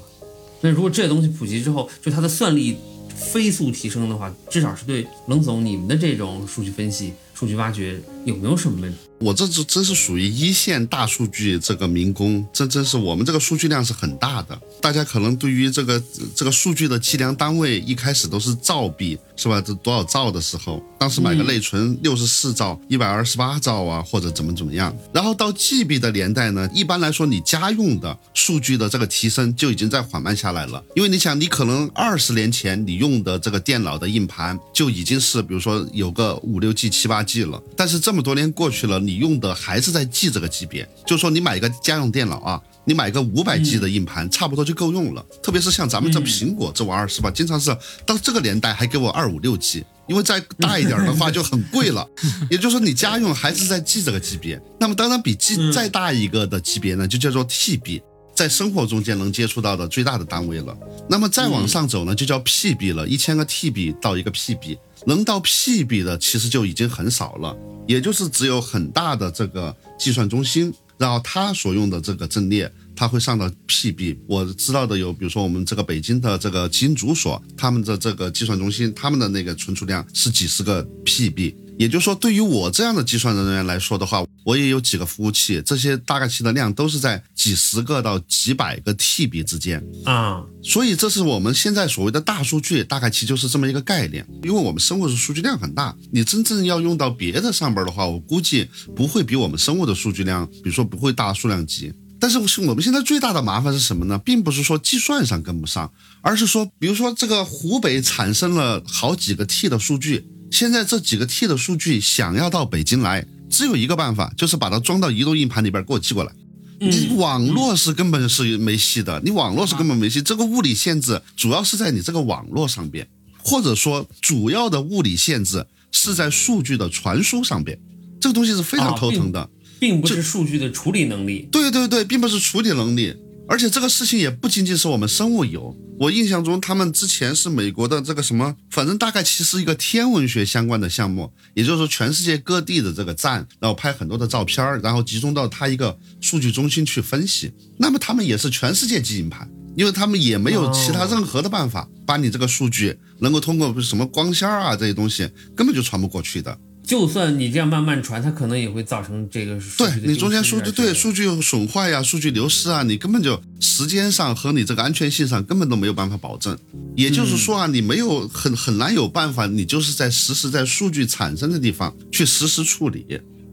[0.61, 2.77] 那如果这东西普及之后，就它的算力
[3.15, 8.97] 飞速提升的话，至少是对冷总你们的这种数据分析、数据挖掘有没有什么问题？
[9.19, 14.59] 我这这真是属于一线大数据这个民工，这真是我们这个数据量是很大的。
[14.79, 15.99] 大家可能对于这个
[16.35, 19.59] 这个数据的计量单位一开始都是兆币，是吧？
[19.61, 24.95] 这多少兆的时候，当时买个内存六十四兆、一百二十八兆啊，或者怎么怎么样。
[25.11, 42.61] 然后到 GB 的年代呢，一般来说你家用的数据的这个提升就已经在缓慢下来了，因为你想，你可能二十年前你用的这个电脑的硬盘就已经是比如说有个五六 G、七八 G 了，但是这么多年过去了，你用的还是在 G 这个级别，就是说你买一个家用电脑啊。
[42.89, 45.21] 你买个五百 G 的硬盘，差不多就够用了。
[45.43, 47.29] 特别是像咱们这苹果这玩意儿，是吧？
[47.29, 52.07] 经常是到这个年代还给我二五六 G，因为再大一点的话就很贵了。
[52.49, 54.57] 也就是说，你家用还是在 G 这个级别。
[54.79, 58.01] 那么，当然比 G 再大一个的级别呢，就叫做 TB，
[58.33, 60.73] 在生活中间能接触到的最大的单位了。
[61.09, 64.77] 那么再往上走呢，就叫 PB 了，一千个 TB 到一个 PB，
[65.07, 70.73] 能到 PB 的其实就已经很少了，也就是只有很大的这个计算中心。
[70.97, 74.17] 然后它所用的这个阵列，它会上到 PB。
[74.27, 81.55] 我知道的有，比如说我们这个北京的这个基因组所，他们的这个计算中心，他们的那个存储量是几十个 PB。
[81.77, 89.83] 也就是说，对于我这样的计算人员来说的话，我也有几个服务器，这些大概其的量都是在几十个到几百个 TB 之间。
[90.05, 94.25] 啊，所以这是我们现在所谓的大数据，大概其就是这么一个概念。
[94.43, 101.93] 因为我们生物的数据量很大，你真正要用到别的上边的话，我估计不会比我们生物的数据量，比如说不会大数量级。
[102.19, 104.17] 但是我们现在最大的麻烦是什么呢？
[104.17, 116.31] 并不是说计算上跟不上，而是说，比如说这个湖北产生了好几个 T 的数据，现在这几个 T 的数据想要到北京来，只有一个办法，就是把它装到移动硬盘里边给我寄过来。
[116.79, 120.21] 你网络是根本是没戏的，你网络是根本没戏。
[120.21, 123.07] 这个物理限制主要是在你这个网络上边，
[123.39, 127.79] 或者说主要的物理限制是在数据的传输上边，
[128.21, 129.49] 这个东西是非常头疼的。
[129.79, 131.47] 并不是数据的处理能力。
[131.51, 133.15] 对对对，并不是处理能力。
[133.49, 147.51] 而且这个事情也不仅仅是我们生物有，我印象中他们之前是美国的这个什么，反正大概其实一个天文学相关的项目，也就是说全世界各地的这个站，然后拍很多的照片儿，然后集中到它一个数据中心去分析。
[147.77, 156.57] 那么他们也是全世界基因盘，因为他们也没有其他任何的办法把你这个数据能够通过什么光纤啊这些东西根本就传不过去的。
[156.87, 166.57] 就算你这样慢慢传，它可能也会造成这个数对你中间数据对数据损坏呀、数据流失啊，你根本就时间上和你这个安全性上根本都没有办法保证。
[166.95, 173.05] 也就是说啊，你没有很很难有办法，你就是在实时在数据产生的地方去实时处理，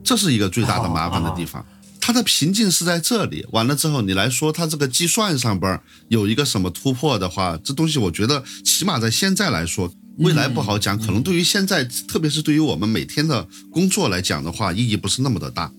[0.04, 1.66] 这是一个最大的麻烦的地方。
[2.00, 15.70] 它的瓶颈是在这里，完了之后你来说它这个计算上边儿有一个什么突破的话，这东西我觉得起码在现在来说，未来不好讲，可能对于现在，特别是对于我们每天的工作来讲的话，意义不是那么的大。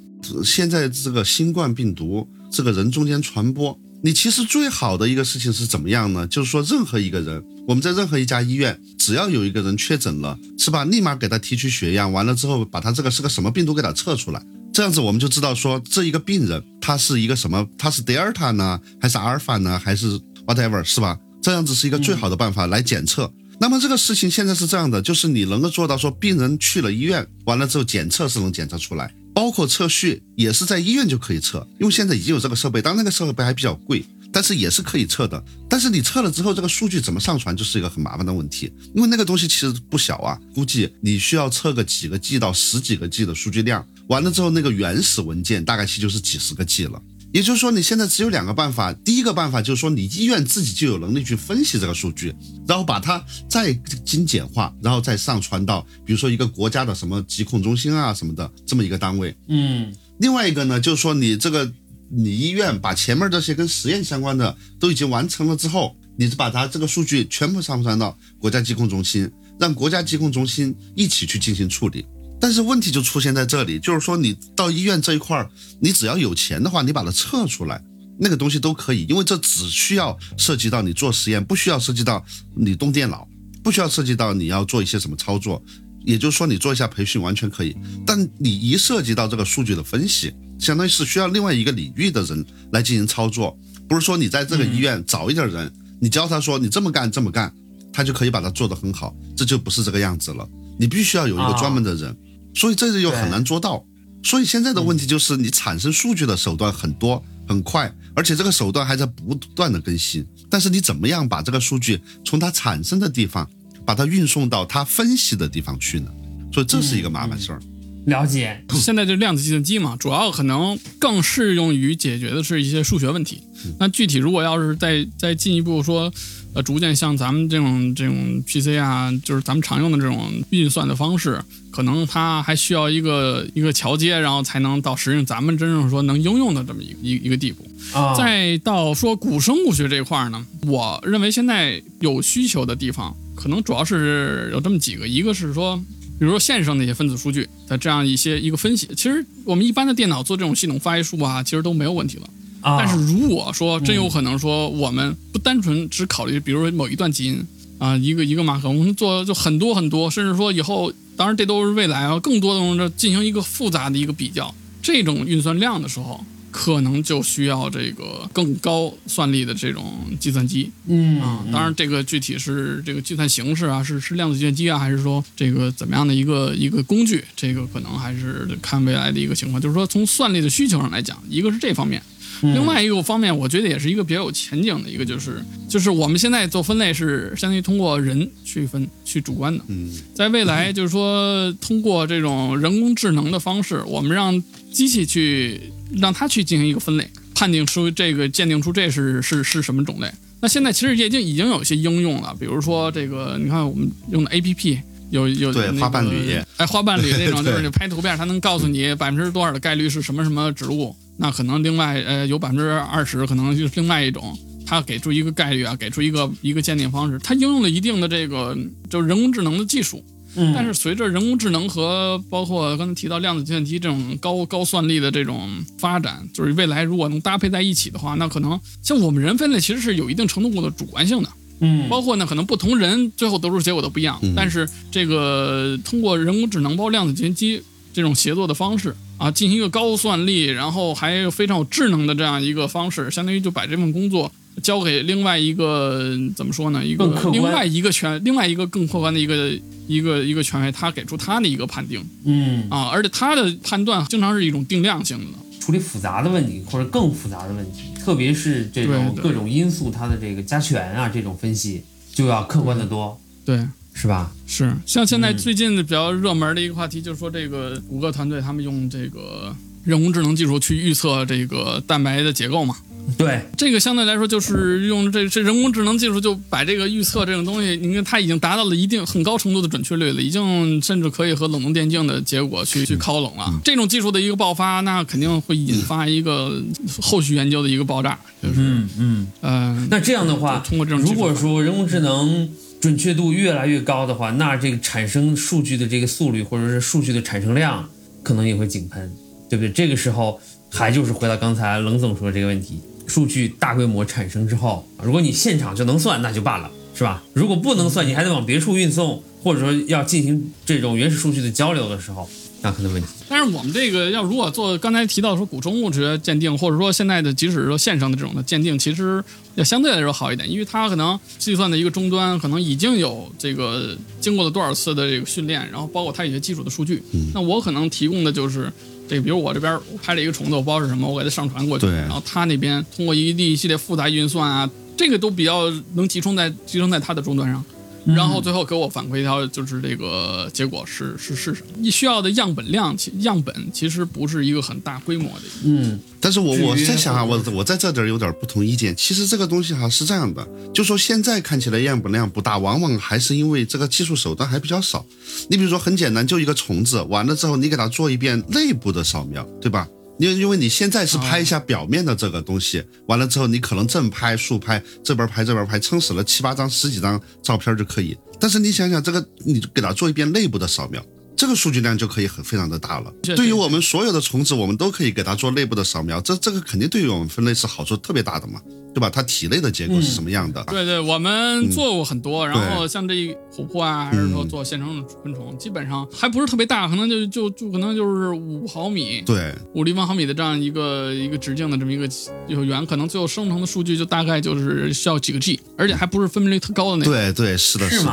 [0.43, 6.27] 现在这个新冠病毒这个人中间传播，你其实最好的一个事情是怎么样呢？
[6.27, 10.83] 就是说，任何一个人，我们在任何一家医院，只要有一个人确诊了，是吧？
[10.83, 21.17] 立马给他提取血样，完了之后把他这个是个什么病毒给他测出来，这样子我们就知道说这一个病人他是一个什么，他是德尔塔呢，还是阿尔法呢，还是 whatever，是吧？
[21.41, 23.31] 这样子是一个最好的办法来检测。
[23.57, 35.41] 那么这个事情现在是这样的，就是你能够做到说，病人去了医院，完了之后检测是能检测出来，包括测序也是在医院就可以测，因为现在已经有这个设备，当然那个设备还比较贵，但是也是可以测的。
[35.69, 47.01] 但是你测了之后，这个数据怎么上传就是一个很麻烦的问题，因为那个东西其实不小啊，估计你需要测个几个 G 到十几个 G 的数据量，完了之后那个原始文件大概其就是几十个 G 了。
[47.35, 48.93] 也就是说，你现在只有两个办法。
[48.93, 52.33] 第一个办法就是说，你医院自己就有能力去分析这个数据，
[52.65, 53.73] 然后把它再
[54.05, 59.35] 精简化，然后再上传到比如说一个国家的什么疾控中心啊什么的这么一个单位。
[59.49, 61.69] 嗯另外一个呢，就是说你这个
[62.09, 69.29] 你医院把前面这些跟实验相关的都已经完成了之后，你是把它这个数据全部上传到国家疾控中心，
[69.59, 72.05] 让国家疾控中心一起去进行处理。
[72.45, 77.83] 但是问题就出现在这里，就是说你到医院这一块儿，你只要有钱的话，你把它测出来，
[78.19, 82.23] 那个东西都可以，因为这只需要涉及到你做实验，不需要涉及到
[82.55, 83.27] 你动电脑，
[83.63, 85.59] 不需要涉及到你要做一些什么操作。
[86.03, 87.75] 也就是说，你做一下培训完全可以，
[88.05, 93.57] 但你一涉及到这个数据的分析，相当于是需要另外一个领域的人来进行操作，
[93.89, 97.51] 不是说你在这个医院找一点人，你教他说你这么干这么干，
[97.91, 100.47] 他就可以把它做得很好，这就不是这个样子了。
[100.77, 102.15] 你必须要有一个专门的人，
[102.55, 103.85] 所以这就又很难做到。
[104.23, 110.25] 所以现在的问题就是，你产生数据的手段很多很快，而且这个手段还在不断的更新。
[110.49, 113.47] 但是你怎么样把这个数据从它产生的地方，
[113.85, 116.09] 把它运送到它分析的地方去呢？
[116.51, 117.61] 所以这是一个麻烦事儿。
[118.05, 118.61] 了解。
[118.73, 123.41] 现在就量子计算机嘛，主要可能更适用于解决的是一些数学问题。
[123.79, 126.11] 那具体如果要是再再进一步说，
[126.53, 131.41] 呃，逐渐像咱们这种这种 PC 啊，就是咱们常用的这种运算的方式，
[131.71, 137.65] 可能它还需要一个一个桥接，然后才能到实现咱们真正说能应用的这么一一一个地步。
[137.93, 145.81] 啊，再到说古生物学这一块儿呢，我认为现在有需求的地方，可能主要是有这么几个，一个是说，
[146.17, 152.29] 比如说线上的一些分子数据的这样一些一个分析，其实我们一般的电脑做这种系统发育数啊，其实都没有问题了。
[152.61, 157.45] 啊，但是如果说真有可能说，我们不单纯只考虑，比如说某一段基因
[157.77, 166.23] 啊，一个一个马克，我们做就很多很多，甚至说以后，当然这都是未来啊，更多的东西进行一个复杂的一个比较，这种运算量的时候，
[166.57, 169.83] 可能就需要这个更高算力的这种
[170.17, 171.45] 计算机嗯啊。
[171.51, 179.61] 当然，这个具体是这个计算形式啊，是是量子计算机啊，还是说这个怎么样的一个一个工具，这个可能还是看未来的一个情况。
[179.61, 182.01] 就是说，从算力的需求上来讲，一个是这方面。
[182.41, 194.43] 另外一个方面，我觉得也是一个比较有前景的一个，就是就是我们现在做分类是相当于通过人去分去主观的，嗯，在未来就是说通过这种人工智能的方式，我们让
[194.75, 195.59] 机器去
[195.97, 200.11] 让它去进行一个分类，判定出这个鉴定出这是是是什么种类。
[200.41, 204.79] 那现在其实也已经已经有一些应用了，比如说这个你看我们用的 A P P。
[205.11, 218.57] 有有对那个花瓣铝哎，花瓣铝那种，就是你拍图片，它能告诉你百分之多少的概率是什么什么植物，那可能另外呃有百分之二十可能就是另外一种，它给出一个概率啊，给出一个一个鉴定方式，它应用了一定的这个
[218.89, 220.03] 就是人工智能的技术，
[220.35, 231.29] 嗯，但是随着人工智能和包括刚才提到量子计算机这种高高算力的这种发展，就是未来如果能搭配在一起的话，那可能像我们人分类其实是有一定程度的主观性的。
[231.61, 234.33] 嗯，包括呢，可能不同人最后得出结果都不一样，嗯。
[234.35, 237.61] 但是这个通过人工智能包括量子计算机
[237.93, 244.29] 这种协作的方式，啊，进行一个高算力，然后还非常有智能的这样一个方式，相当于就把这份工作
[244.63, 246.85] 交给另外一个怎么说呢？
[246.85, 249.51] 一个另外一个权，另外一个更客观的一个
[249.87, 255.39] 一个一个权威，他给出他的一个判定嗯，啊，而且他的判断经常是一种定量性的。
[255.59, 261.83] 处理复杂的问题或者更复杂的问题，特别是这种各种因素它的这个加权啊，这种分析
[262.13, 264.31] 就要客观的多，对，是吧？
[264.45, 272.77] 是像现在嗯最近的比较热门的一个话题，就是说这个谷歌团队他们用这个人工智能技术去预测这个蛋白的结构嘛。
[273.17, 283.51] 对，这个相对来说就是用这这人工智能技术就把这个预测这种东西，你看它已经达到了一定很高程度的准确率了，已经甚至可以和冷冻电竞的结果去去靠拢了。
[283.63, 286.61] 这种技术的一个爆发，那肯定会引发一个
[287.01, 289.27] 后续研究的一个爆炸，就是嗯嗯。
[289.41, 292.49] 呃，那这样的话，通过这种如果说人工智能
[292.81, 297.87] 准确度越来越高的话，那这个产生数据的这个速率或者是数据的产生量
[298.23, 299.11] 可能也会井喷，
[299.49, 299.71] 对不对？
[299.71, 300.39] 这个时候
[300.71, 307.23] 还就是回到刚才冷总说的这个问题，数据大规模产生之后，如果你现场就能算，那就罢了，是吧？
[307.33, 312.27] 如果不能算，你还得往别处运送，或者说要进行这种原始数据的交流的时候，
[312.61, 313.07] 那可能问题。
[313.27, 319.23] 但是我们这个要如果做刚才提到说古生物学鉴定，或者说现在的即使是说线上的这种的鉴定，其实
[319.55, 327.01] 要相对来说好一点，因为它可能计算的一个终端可能已经有这个经过了多少次的这个训练，然后包括它一些基础的数据。
[327.33, 328.71] 那我可能提供的就是
[329.07, 337.63] 这个，比如我这边我拍了一个虫子，我不知道是什么，我给它上传过去，然后它那边通过一一系列复杂运算啊，这个都比较能集中在集中在它的终端上。
[338.05, 341.67] 然后最后给我反馈一条，就是这个结果是是是什么？
[341.77, 345.43] 你需要的样本量，其样本其实不是一个很大规模的。
[345.63, 348.95] 嗯但是我我在想啊，我我在这点儿有点不同意见。
[348.95, 355.05] 其实这个东西哈是这样的，就说现在看起来样本量不大，往往还是因为这个技术手段还比较少。
[355.49, 359.87] 你比如说很简单，就一个虫子，完了之后你给它做一遍内部的扫描，对吧？
[360.17, 368.17] 因因为你现在是拍一下表面的这个东西，完了之后你可能正拍、竖拍，这边拍这边拍，撑死了七八张、十几张照片就可以。
[368.39, 371.03] 但是你想想，这个你给它做一遍内部的扫描，
[371.35, 373.11] 这个数据量就可以很非常的大了。
[373.35, 378.61] 对于我们所有的虫子，我们都可以给它做内部的扫描，这这个肯定对于我们分类是好处特别大的嘛，
[378.93, 379.09] 对吧？
[379.09, 380.63] 它体内的结构是什么样的？
[380.65, 383.13] 对对，我们做过很多，然后像这
[383.53, 392.07] 琥珀啊，还是说做现成的昆虫，基本上还不是特别大，可能就就就可能就是五毫米、对五立方毫米的这样一个一个直径的这么一个
[392.47, 397.13] 有圆，可能最后生成的数据就大概就是需要几个 G，而且还不是分辨率特高的那种。
[397.13, 398.05] 对对，是的，是是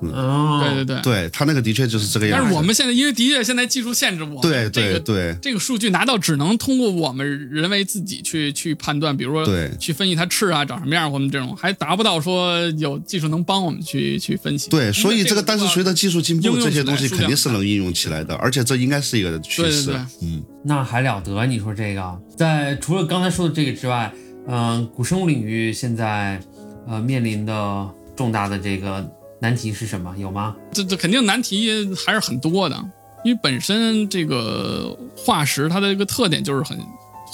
[0.00, 0.18] 吗的，？
[0.18, 1.02] 哦，对对对。
[1.02, 2.42] 对他那个的确就是这个样子。
[2.44, 14.70] 但是我们现在因为的确现在技术限制，我们对这个对对这个数据拿到只能通过我们人为自己去去判断，比如说对去分析它翅啊长什么样，我们这种还达不到说有技术能帮我们去去分析。
[14.70, 19.86] 对，所以这个但是随着技术进步，这些东西肯定是能应用起来的，而且这应该是一个趋势。
[19.86, 21.46] 对对对嗯，那还了得？
[21.46, 24.12] 你说这个，在除了刚才说的这个之外，
[24.46, 26.40] 嗯、古生物领域现在
[26.86, 29.04] 呃面临的重大的这个
[29.40, 30.14] 难题是什么？
[30.18, 30.54] 有吗？
[30.72, 32.76] 这这肯定难题还是很多的，
[33.24, 36.78] 因为本身这个化石它的一个特点就是很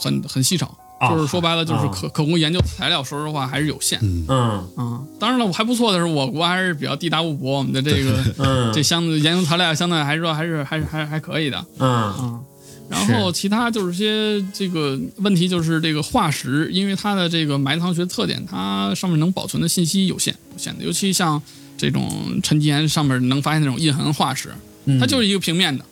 [0.01, 3.99] 很很稀少，啊就是说白了就是啊可可供研究材料，说实话还是有限。
[4.29, 12.41] 嗯啊，当然了，我还不错的是，我国还是比较地大物博，我们的这个 嗯 这相对研究材料相对来说还是还是还是还可以的嗯嗯。
[12.89, 21.43] 然后其他就是些这个问题，就是这个化石，因为它的这个埋藏学特点，它上面能保存的信息有限有限的，尤其像
[21.77, 24.51] 这种沉积岩上面能发现那种印痕化石，
[24.87, 25.85] 嗯，它就是一个平面的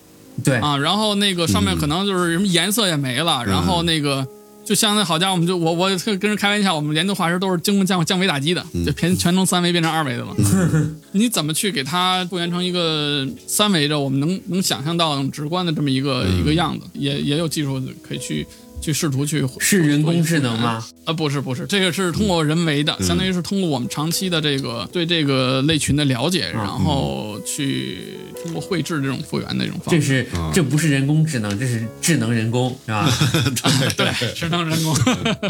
[0.44, 4.26] 对啊，然后那个上面可能就是什么颜色也没了，然后那个。
[4.66, 10.34] 就相当于好家伙，我们就我我跟人开玩笑，我们研究化石都是经过降降维打击的，就全全从三维变成二维的了。
[11.12, 16.86] 你怎么去给它复原成一个三维的，我们能能想象到、直观的这么一个、一个样子？
[16.94, 18.46] 也也有技术可以去
[18.84, 20.84] 去试图去是人工智能吗？
[21.06, 27.98] 啊，不是不是，这个是通过人为的，相当于是通过我们长期的这个对这个类群的了解，然后去
[28.42, 30.06] 通过绘制这种复原的这种方式这。
[30.06, 33.10] 是这不是人工智能，这是智能人工，是吧？
[33.96, 34.94] 对，智能人工，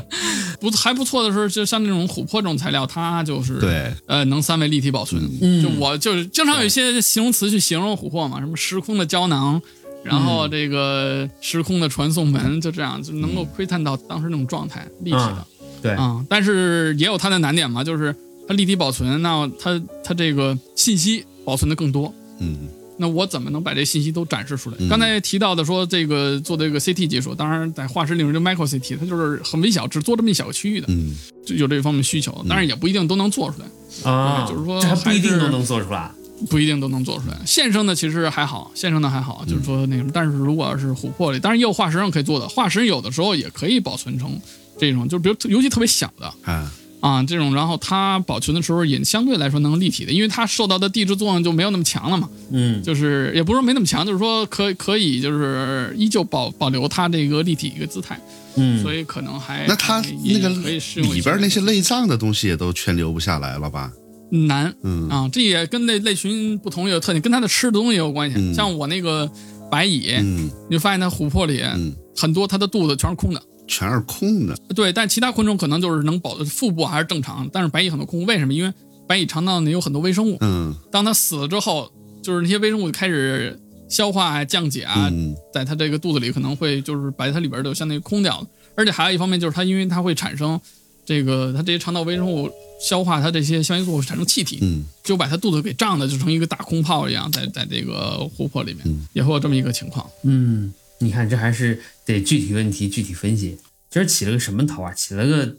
[0.61, 5.21] 不还不错的是，就像那种琥珀这种材料，它就是对，呃，能三维立体保存。
[5.41, 9.61] 嗯就我就是经常有一些形容词去形容琥珀嘛，什么时空的胶囊，
[10.05, 15.47] 然后这个时空的传送门，就这样就能够窥探到当时那种状态，立体的。
[15.83, 18.15] 对，啊、但是也有它的难点嘛，就是
[18.47, 22.13] 它立体保存，那它它这个信息保存的更多。
[22.41, 24.77] 嗯那我怎么能把这信息都展示出来？
[24.79, 31.13] 嗯刚才提到的说这个做这个 CT 技术，当然在化石领域就 micro CT，它就是很微小，只做这么一小个区域的，嗯，
[31.45, 32.33] 就有这方面需求。
[32.49, 34.11] 当然也不一定都能做出来。
[34.11, 36.09] 啊，对就是说这还不一定都能做出来。
[36.51, 37.39] 不一定都能做出来。
[37.47, 40.11] 现生的其实还好，现生的还好，就是说那什么。
[40.13, 44.39] 但是如果要是琥珀里，当然也有化石上可以做的，化石有的时候也可以保存成
[44.79, 52.29] 这种，就比如尤其特别小的啊，啊这种，然后它保存的时候也相对来说能立体的，因为它受到的地质作用就没有那么强了嘛。
[52.51, 58.21] 嗯，就是也不是说没那么强，就是说可可以就是依旧保保留它这个立体一个姿态，
[58.57, 63.93] 嗯，所以可能还那它那个里边那些内脏的东西也都全留不下来了吧？
[64.31, 65.09] 难嗯。
[65.09, 68.37] 啊，这也跟类类群不同有特点，跟它的吃的东西也有关系。
[68.39, 68.55] 嗯。
[68.55, 69.31] 像我那个
[69.71, 70.51] 白蚁，嗯。
[70.69, 74.57] 你就发现它琥珀里、嗯，很多它的肚子全是空的，全是空的。
[74.75, 78.53] 对，但其他昆虫可能就是能保腹部还是正常，但是白蚁很多空，为什么？
[78.53, 78.73] 因为
[79.07, 80.75] 白蚁肠道里有很多微生物，嗯。
[80.91, 81.91] 当它死了之后，
[82.23, 83.59] 就是那些微生物就开始
[83.89, 85.35] 消化啊、降解啊，嗯。
[85.53, 88.47] 在它这个肚子里可能会就是把它里边的相当于空掉了，
[88.77, 90.61] 而且还有一方面就是它因为它会产生
[91.05, 92.51] 这个它这些肠道微生物
[92.81, 100.09] 消化它这些羟基素会产生气体，嗯就把它肚子给胀的就成一个大空泡一样，在在这个湖泊里面、嗯也会有这么一个情况。
[100.23, 103.59] 嗯，你看这还是得具体问题具体分析。
[103.91, 104.93] 今儿起了个什么头啊？
[104.93, 105.57] 起了个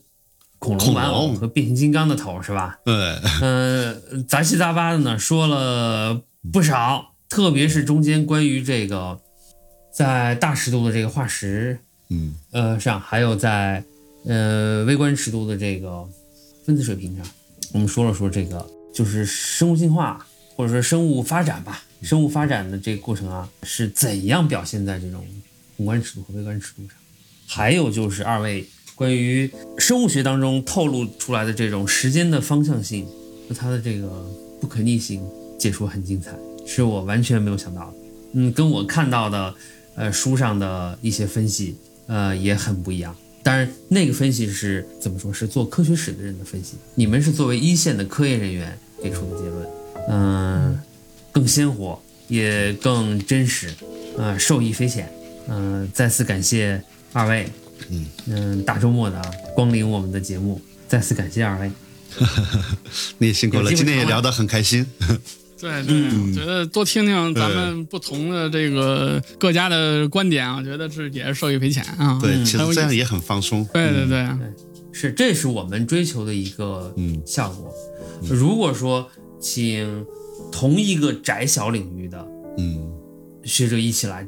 [0.60, 2.80] 恐龙玩偶恐龙和变形金刚的头是吧？
[2.84, 2.94] 对，
[3.42, 6.22] 嗯、杂七杂八的呢，说了
[6.52, 9.20] 不少，特别是中间关于这个
[9.94, 11.80] 在大尺度的这个化石
[12.10, 13.84] 嗯呃上，还有在
[14.26, 16.08] 呃微观尺度的这个
[16.66, 17.26] 分子水平上，
[17.74, 25.26] 我们说了说这个就是生物进化或者说生物发展吧，生物发展的这个过程啊是怎样表现在这种
[25.78, 26.96] 宏观尺度和微观尺度上，
[27.46, 28.66] 还有就是二位
[28.96, 33.06] 关于生物学当中透露出来的这种时间的方向性
[33.48, 34.26] 和它的这个
[34.62, 35.22] 不可逆性，
[35.60, 36.32] 解说很精彩，
[36.66, 37.98] 是我完全没有想到的。
[38.34, 39.54] 嗯，跟我看到的
[39.96, 41.76] 呃书上的一些分析
[42.08, 43.16] 呃也很不一样。
[43.46, 45.32] 当然，那个分析是怎么说？
[45.32, 49.68] 是做科学史的人的分析，你们是作为一线的科研人员给出的结论，
[50.10, 50.80] 嗯、
[51.32, 53.72] 更鲜活，也更真实，
[54.18, 55.08] 呃，受益匪浅。
[55.48, 56.82] 嗯、再次感谢
[57.14, 57.48] 二位，
[57.90, 61.72] 嗯嗯、大周末的啊光临我们的节目，再次感谢二位。
[63.20, 64.84] 你也辛苦了，今天也聊得很开心。
[65.60, 66.28] 对对，嗯。
[66.30, 72.20] 我觉得多听听咱们不同的这个各家的观点啊，我觉得是也是受益匪浅啊。
[72.22, 73.68] 对，其实这样也很放松。
[73.74, 74.28] 对对对，
[74.92, 77.22] 是，这是我们追求的一个嗯。
[77.26, 77.74] 效果。
[78.30, 80.06] 如果说请
[80.52, 82.26] 同一个窄小领域的
[82.58, 82.92] 嗯，
[83.44, 84.28] 学者一起来，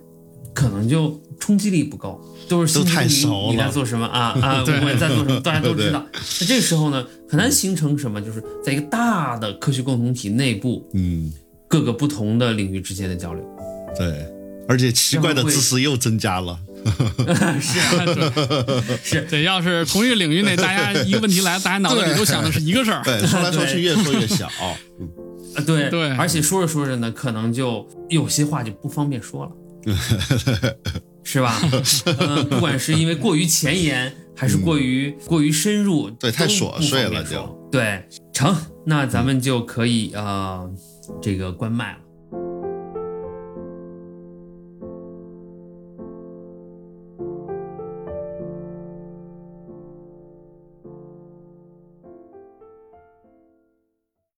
[0.57, 4.63] 可能就冲击力不够，都是都太熟了你在做什么啊啊？
[4.65, 6.03] 对我在做什么，大家都知道。
[6.11, 11.31] 那这个时候呢，很难形成什么，就是在一个大的科学共同体内部，嗯，
[11.67, 13.45] 各个不同的领域之间的交流。
[13.95, 14.25] 对，
[14.67, 16.57] 而且奇怪的知识又增加了。
[17.61, 18.05] 是啊，
[19.03, 23.03] 是 对，要是同一个领域内，大家一个问题来，大家脑子里都想的是一个事儿。
[23.03, 24.49] 对，说来说去越说越小。
[24.99, 25.07] 嗯
[25.53, 29.51] 啊，对对而且说着说着呢，可能就有些话就不方便说了，
[31.23, 31.59] 是吧？
[32.19, 40.69] 嗯，不管是因为过于前沿，还是过于、过于深入，对太都琐碎了就对，成，那咱们就可以呃，
[41.21, 41.99] 这个关麦了。